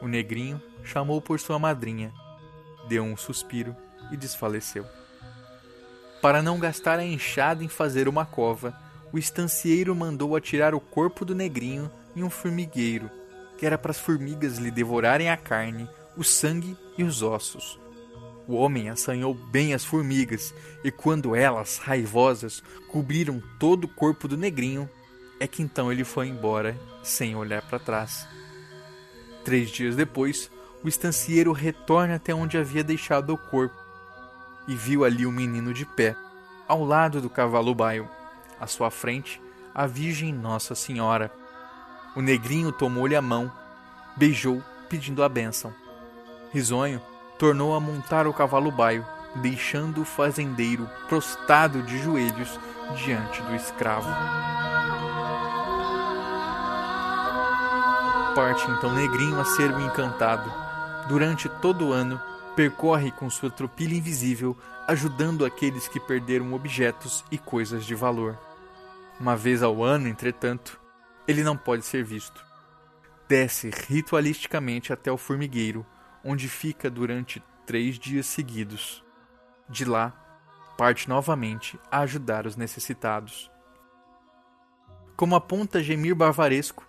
O 0.00 0.08
negrinho 0.08 0.60
chamou 0.82 1.20
por 1.20 1.38
sua 1.38 1.58
madrinha, 1.58 2.12
deu 2.88 3.04
um 3.04 3.16
suspiro 3.16 3.76
e 4.10 4.16
desfaleceu. 4.16 4.84
Para 6.20 6.42
não 6.42 6.58
gastar 6.58 6.98
a 6.98 7.04
enxada 7.04 7.64
em 7.64 7.68
fazer 7.68 8.08
uma 8.08 8.24
cova, 8.24 8.74
o 9.12 9.18
estancieiro 9.18 9.94
mandou 9.94 10.34
atirar 10.34 10.74
o 10.74 10.80
corpo 10.80 11.24
do 11.24 11.34
negrinho 11.34 11.90
em 12.16 12.22
um 12.22 12.30
formigueiro, 12.30 13.10
que 13.58 13.66
era 13.66 13.76
para 13.76 13.90
as 13.90 13.98
formigas 13.98 14.58
lhe 14.58 14.70
devorarem 14.70 15.30
a 15.30 15.36
carne, 15.36 15.88
o 16.16 16.24
sangue 16.24 16.76
e 16.96 17.04
os 17.04 17.22
ossos. 17.22 17.78
O 18.46 18.54
homem 18.54 18.88
assanhou 18.88 19.34
bem 19.34 19.72
as 19.72 19.84
formigas, 19.84 20.54
e 20.82 20.90
quando 20.90 21.36
elas, 21.36 21.78
raivosas, 21.78 22.62
cobriram 22.88 23.42
todo 23.58 23.84
o 23.84 23.88
corpo 23.88 24.26
do 24.26 24.36
negrinho, 24.36 24.88
é 25.40 25.46
que 25.46 25.62
então 25.62 25.90
ele 25.90 26.04
foi 26.04 26.28
embora 26.28 26.78
sem 27.02 27.34
olhar 27.34 27.62
para 27.62 27.78
trás. 27.78 28.26
Três 29.44 29.70
dias 29.70 29.96
depois, 29.96 30.50
o 30.84 30.88
estancieiro 30.88 31.52
retorna 31.52 32.16
até 32.16 32.34
onde 32.34 32.58
havia 32.58 32.84
deixado 32.84 33.32
o 33.32 33.38
corpo 33.38 33.76
e 34.66 34.74
viu 34.74 35.04
ali 35.04 35.26
o 35.26 35.32
menino 35.32 35.74
de 35.74 35.84
pé, 35.84 36.16
ao 36.68 36.84
lado 36.84 37.20
do 37.20 37.28
cavalo 37.28 37.74
baio. 37.74 38.08
À 38.60 38.66
sua 38.66 38.90
frente, 38.90 39.42
a 39.74 39.86
Virgem 39.86 40.32
Nossa 40.32 40.74
Senhora. 40.74 41.32
O 42.14 42.20
negrinho 42.20 42.70
tomou-lhe 42.70 43.16
a 43.16 43.22
mão, 43.22 43.50
beijou, 44.16 44.62
pedindo 44.88 45.24
a 45.24 45.28
bênção. 45.28 45.74
Risonho, 46.52 47.00
tornou 47.38 47.74
a 47.74 47.80
montar 47.80 48.26
o 48.26 48.32
cavalo 48.32 48.70
baio, 48.70 49.04
deixando 49.36 50.02
o 50.02 50.04
fazendeiro 50.04 50.88
prostrado 51.08 51.82
de 51.82 51.98
joelhos 51.98 52.60
diante 52.96 53.42
do 53.42 53.54
escravo. 53.54 54.10
Parte 58.34 58.70
então 58.70 58.94
Negrinho 58.94 59.38
a 59.38 59.44
ser 59.44 59.70
o 59.70 59.80
encantado. 59.80 60.50
Durante 61.06 61.50
todo 61.50 61.88
o 61.88 61.92
ano, 61.92 62.18
percorre 62.56 63.10
com 63.10 63.28
sua 63.28 63.50
tropilha 63.50 63.94
invisível, 63.94 64.56
ajudando 64.88 65.44
aqueles 65.44 65.86
que 65.86 66.00
perderam 66.00 66.54
objetos 66.54 67.22
e 67.30 67.36
coisas 67.36 67.84
de 67.84 67.94
valor. 67.94 68.38
Uma 69.20 69.36
vez 69.36 69.62
ao 69.62 69.84
ano, 69.84 70.08
entretanto, 70.08 70.80
ele 71.28 71.42
não 71.42 71.58
pode 71.58 71.84
ser 71.84 72.02
visto. 72.02 72.42
Desce 73.28 73.70
ritualisticamente 73.70 74.94
até 74.94 75.12
o 75.12 75.18
formigueiro, 75.18 75.84
onde 76.24 76.48
fica 76.48 76.88
durante 76.88 77.42
três 77.66 77.98
dias 77.98 78.24
seguidos. 78.24 79.04
De 79.68 79.84
lá, 79.84 80.10
parte 80.78 81.06
novamente 81.06 81.78
a 81.90 82.00
ajudar 82.00 82.46
os 82.46 82.56
necessitados. 82.56 83.50
Como 85.16 85.36
aponta 85.36 85.82
Gemir 85.82 86.14
Barvaresco, 86.14 86.86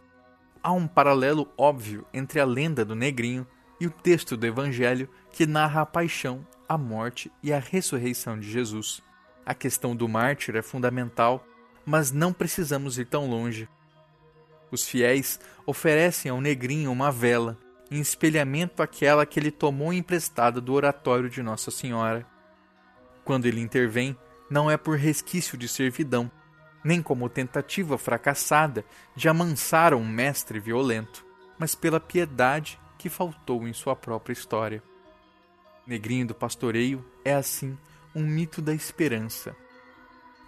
há 0.63 0.71
um 0.71 0.87
paralelo 0.87 1.51
óbvio 1.57 2.05
entre 2.13 2.39
a 2.39 2.45
lenda 2.45 2.85
do 2.85 2.95
negrinho 2.95 3.45
e 3.79 3.85
o 3.85 3.91
texto 3.91 4.37
do 4.37 4.47
Evangelho 4.47 5.09
que 5.29 5.45
narra 5.45 5.81
a 5.81 5.85
paixão, 5.85 6.47
a 6.67 6.77
morte 6.77 7.29
e 7.43 7.51
a 7.51 7.59
ressurreição 7.59 8.39
de 8.39 8.49
Jesus. 8.49 9.01
A 9.45 9.53
questão 9.53 9.93
do 9.93 10.07
mártir 10.07 10.55
é 10.55 10.61
fundamental, 10.61 11.45
mas 11.85 12.11
não 12.11 12.31
precisamos 12.31 12.97
ir 12.97 13.05
tão 13.05 13.29
longe. 13.29 13.67
Os 14.71 14.87
fiéis 14.87 15.39
oferecem 15.65 16.31
ao 16.31 16.39
negrinho 16.39 16.91
uma 16.91 17.11
vela, 17.11 17.57
em 17.91 17.99
espelhamento 17.99 18.81
àquela 18.81 19.25
que 19.25 19.39
ele 19.39 19.51
tomou 19.51 19.91
emprestada 19.91 20.61
do 20.61 20.73
oratório 20.73 21.29
de 21.29 21.43
Nossa 21.43 21.69
Senhora. 21.69 22.25
Quando 23.25 23.45
ele 23.45 23.59
intervém, 23.59 24.17
não 24.49 24.71
é 24.71 24.77
por 24.77 24.97
resquício 24.97 25.57
de 25.57 25.67
servidão, 25.67 26.31
nem 26.83 27.01
como 27.01 27.29
tentativa 27.29 27.97
fracassada 27.97 28.85
de 29.15 29.29
amansar 29.29 29.93
um 29.93 30.05
mestre 30.05 30.59
violento, 30.59 31.25
mas 31.57 31.75
pela 31.75 31.99
piedade 31.99 32.79
que 32.97 33.09
faltou 33.09 33.67
em 33.67 33.73
sua 33.73 33.95
própria 33.95 34.33
história. 34.33 34.83
Negrinho 35.85 36.27
do 36.27 36.35
Pastoreio 36.35 37.03
é 37.23 37.33
assim 37.33 37.77
um 38.15 38.23
mito 38.25 38.61
da 38.61 38.73
esperança. 38.73 39.55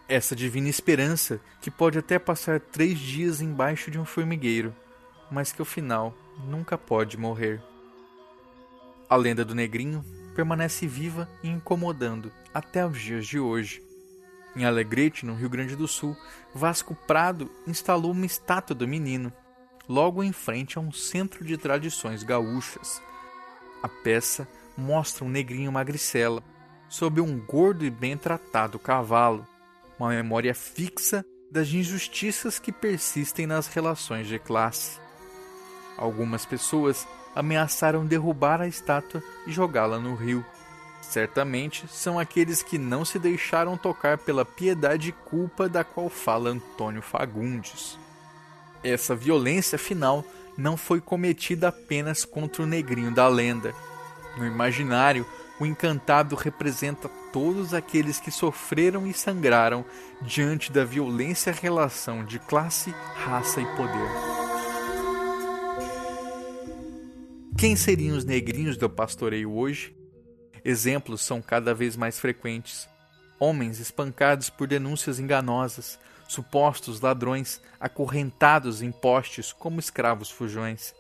Essa 0.08 0.36
divina 0.36 0.70
esperança 0.70 1.42
que 1.62 1.72
pode 1.72 1.98
até 1.98 2.20
passar 2.20 2.60
três 2.60 3.00
dias 3.00 3.42
embaixo 3.42 3.90
de 3.90 4.00
um 4.00 4.06
formigueiro, 4.06 4.74
mas 5.32 5.52
que 5.52 5.62
ao 5.62 5.66
final 5.66 6.16
nunca 6.48 6.78
pode 6.78 7.18
morrer. 7.18 7.62
A 9.10 9.16
lenda 9.16 9.44
do 9.44 9.56
Negrinho 9.56 10.04
permanece 10.36 10.88
viva 10.88 11.30
e 11.44 11.50
incomodando 11.50 12.32
até 12.54 12.86
os 12.86 13.00
dias 13.00 13.26
de 13.26 13.40
hoje. 13.40 13.84
Em 14.56 14.64
Alegrete, 14.64 15.26
no 15.26 15.36
Rio 15.36 15.50
Grande 15.50 15.76
do 15.76 15.88
Sul, 15.88 16.16
Vasco 16.54 16.96
Prado 16.96 17.52
instalou 17.68 18.12
uma 18.12 18.26
estátua 18.26 18.76
do 18.76 18.88
menino, 18.88 19.32
logo 19.88 20.24
em 20.24 20.32
frente 20.32 20.78
a 20.78 20.82
um 20.82 20.92
centro 20.92 21.44
de 21.44 21.58
tradições 21.58 22.24
gaúchas. 22.24 23.02
A 23.84 23.90
peça 23.90 24.48
mostra 24.78 25.26
um 25.26 25.30
negrinho 25.30 25.72
magricela, 25.72 26.42
sob 26.88 27.20
um 27.20 27.40
gordo 27.40 27.86
e 27.86 27.90
bem 27.90 28.16
tratado 28.18 28.80
cavalo, 28.80 29.46
uma 30.00 30.10
memória 30.10 30.56
fixa 30.56 31.26
das 31.52 31.70
injustiças 31.70 32.58
que 32.58 32.72
persistem 32.72 33.46
nas 33.46 33.68
relações 33.68 34.28
de 34.28 34.40
classe. 34.40 35.00
Algumas 35.98 36.46
pessoas 36.46 37.08
ameaçaram 37.36 38.06
derrubar 38.06 38.62
a 38.62 38.68
estátua 38.68 39.22
e 39.46 39.52
jogá-la 39.52 40.00
no 40.00 40.16
rio. 40.16 40.46
Certamente 41.10 41.88
são 41.88 42.20
aqueles 42.20 42.62
que 42.62 42.78
não 42.78 43.06
se 43.06 43.18
deixaram 43.18 43.78
tocar 43.78 44.18
pela 44.18 44.44
piedade 44.44 45.10
e 45.10 45.30
culpa 45.30 45.70
da 45.70 45.84
qual 45.84 46.10
fala 46.10 46.50
Antônio 46.50 47.02
Fagundes. 47.02 47.98
Essa 48.84 49.16
violência 49.16 49.78
final 49.78 50.26
não 50.58 50.76
foi 50.76 51.00
cometida 51.00 51.70
apenas 51.70 52.26
contra 52.26 52.64
o 52.64 52.66
negrinho 52.66 53.14
da 53.14 53.28
lenda. 53.28 53.74
No 54.38 54.46
imaginário, 54.46 55.26
o 55.60 55.66
encantado 55.66 56.36
representa 56.36 57.10
todos 57.32 57.74
aqueles 57.74 58.20
que 58.20 58.32
sofreram 58.32 59.08
e 59.08 59.14
sangraram 59.14 59.86
diante 60.22 60.72
da 60.72 60.84
violência 60.84 61.54
relação 61.54 62.26
de 62.26 62.40
classe, 62.40 62.94
raça 63.16 63.62
e 63.62 63.66
poder. 63.78 64.10
Quem 67.58 67.76
seriam 67.78 68.18
os 68.18 68.26
negrinhos 68.26 68.76
do 68.76 68.90
pastoreio 68.90 69.54
hoje? 69.54 69.95
Exemplos 70.66 71.22
são 71.22 71.44
cada 71.44 71.76
vez 71.76 71.96
mais 71.96 72.20
frequentes. 72.20 72.90
Homens 73.40 73.80
espancados 73.80 74.50
por 74.50 74.68
denúncias 74.68 75.20
enganosas, 75.20 76.00
supostos 76.28 77.00
ladrões 77.00 77.62
acorrentados 77.80 78.82
em 78.82 78.92
postes 78.92 79.54
como 79.54 79.80
escravos 79.80 80.32
fujões. 80.32 80.96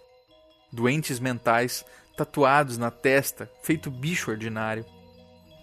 Doentes 0.71 1.19
mentais 1.19 1.83
tatuados 2.15 2.77
na 2.77 2.91
testa, 2.91 3.49
feito 3.63 3.89
bicho 3.89 4.29
ordinário. 4.29 4.85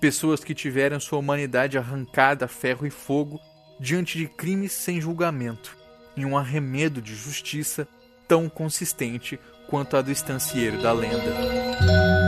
Pessoas 0.01 0.43
que 0.43 0.55
tiveram 0.55 0.99
sua 0.99 1.21
humanidade 1.21 1.79
arrancada 1.79 2.47
a 2.47 2.49
ferro 2.49 2.85
e 2.85 2.91
fogo 2.91 3.41
diante 3.79 4.19
de 4.19 4.27
crimes 4.27 4.73
sem 4.73 5.01
julgamento, 5.01 5.77
em 6.17 6.25
um 6.25 6.37
arremedo 6.37 7.01
de 7.01 7.15
justiça 7.15 7.87
tão 8.27 8.49
consistente 8.49 9.39
quanto 9.69 9.97
a 9.97 10.03
do 10.03 10.11
estancieiro 10.11 10.83
da 10.83 10.93
lenda. 10.93 12.22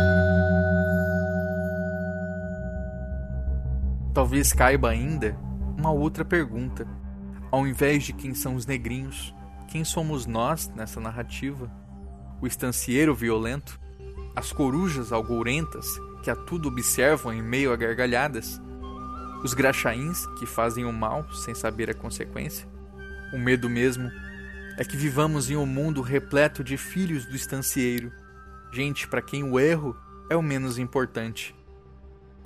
Talvez 4.35 4.53
caiba 4.53 4.91
ainda 4.91 5.39
uma 5.79 5.93
outra 5.93 6.25
pergunta. 6.25 6.89
Ao 7.53 7.65
invés 7.65 8.03
de 8.03 8.13
quem 8.13 8.35
são 8.35 8.57
os 8.57 8.67
negrinhos, 8.67 9.33
quem 9.69 9.85
somos 9.85 10.27
nós 10.27 10.69
nessa 10.75 10.99
narrativa? 10.99 11.71
O 12.43 12.47
estancieiro 12.49 13.15
violento? 13.15 13.79
As 14.35 14.51
corujas 14.51 15.13
algourentas 15.13 15.87
que 16.25 16.33
a 16.33 16.35
tudo 16.35 16.67
observam 16.67 17.33
em 17.33 17.41
meio 17.41 17.73
a 17.73 17.77
gargalhadas? 17.77 18.61
Os 19.45 19.55
graxaíns 19.55 20.27
que 20.37 20.47
fazem 20.47 20.85
o 20.85 20.93
mal 20.93 21.33
sem 21.33 21.55
saber 21.55 21.89
a 21.89 21.95
consequência? 21.95 22.67
O 23.33 23.39
medo 23.39 23.71
mesmo 23.71 24.11
é 24.77 24.83
que 24.83 24.97
vivamos 24.97 25.49
em 25.49 25.55
um 25.55 25.65
mundo 25.65 26.03
repleto 26.03 26.65
de 26.65 26.77
filhos 26.77 27.25
do 27.25 27.37
estancieiro, 27.37 28.11
gente 28.73 29.07
para 29.07 29.23
quem 29.23 29.45
o 29.45 29.61
erro 29.61 29.97
é 30.29 30.35
o 30.35 30.43
menos 30.43 30.77
importante 30.77 31.55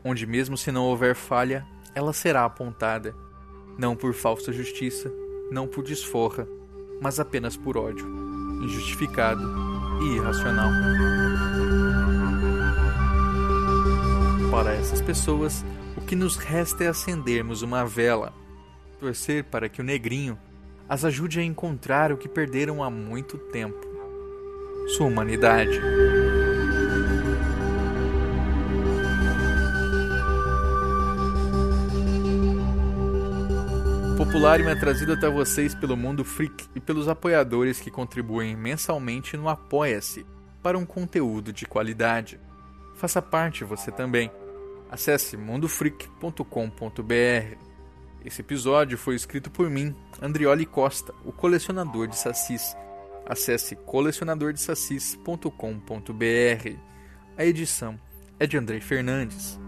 onde, 0.04 0.26
mesmo 0.26 0.56
se 0.56 0.70
não 0.70 0.84
houver 0.84 1.14
falha, 1.14 1.66
ela 1.94 2.12
será 2.12 2.44
apontada, 2.44 3.14
não 3.78 3.94
por 3.94 4.14
falsa 4.14 4.52
justiça, 4.52 5.12
não 5.50 5.66
por 5.66 5.84
desforra, 5.84 6.46
mas 7.00 7.20
apenas 7.20 7.56
por 7.56 7.76
ódio, 7.76 8.06
injustificado 8.62 9.42
e 10.02 10.16
irracional. 10.16 10.70
Para 14.50 14.72
essas 14.72 15.00
pessoas, 15.00 15.64
o 15.96 16.00
que 16.00 16.16
nos 16.16 16.36
resta 16.36 16.84
é 16.84 16.88
acendermos 16.88 17.62
uma 17.62 17.84
vela, 17.84 18.32
torcer 18.98 19.44
para 19.44 19.68
que 19.68 19.80
o 19.80 19.84
negrinho 19.84 20.38
as 20.88 21.04
ajude 21.04 21.38
a 21.38 21.44
encontrar 21.44 22.10
o 22.12 22.16
que 22.16 22.28
perderam 22.28 22.82
há 22.82 22.90
muito 22.90 23.36
tempo: 23.36 23.78
sua 24.96 25.06
humanidade. 25.06 25.78
Popularium 34.28 34.68
é 34.68 34.74
trazido 34.74 35.14
até 35.14 35.30
vocês 35.30 35.74
pelo 35.74 35.96
Mundo 35.96 36.22
Freak 36.22 36.68
e 36.74 36.80
pelos 36.80 37.08
apoiadores 37.08 37.80
que 37.80 37.90
contribuem 37.90 38.54
mensalmente 38.54 39.38
no 39.38 39.48
Apoia-se 39.48 40.26
para 40.62 40.76
um 40.76 40.84
conteúdo 40.84 41.50
de 41.50 41.64
qualidade. 41.64 42.38
Faça 42.94 43.22
parte 43.22 43.64
você 43.64 43.90
também. 43.90 44.30
Acesse 44.90 45.34
mundofreak.com.br. 45.34 47.56
Esse 48.22 48.42
episódio 48.42 48.98
foi 48.98 49.14
escrito 49.14 49.50
por 49.50 49.70
mim, 49.70 49.96
Andrioli 50.20 50.66
Costa, 50.66 51.14
o 51.24 51.32
colecionador 51.32 52.06
de 52.06 52.18
sacis. 52.18 52.76
Acesse 53.24 53.76
colecionadordesacis.com.br. 53.76 56.76
A 57.34 57.46
edição 57.46 57.98
é 58.38 58.46
de 58.46 58.58
Andrei 58.58 58.82
Fernandes. 58.82 59.58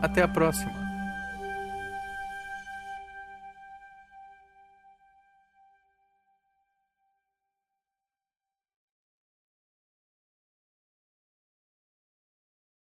Até 0.00 0.22
a 0.22 0.28
próxima! 0.28 0.85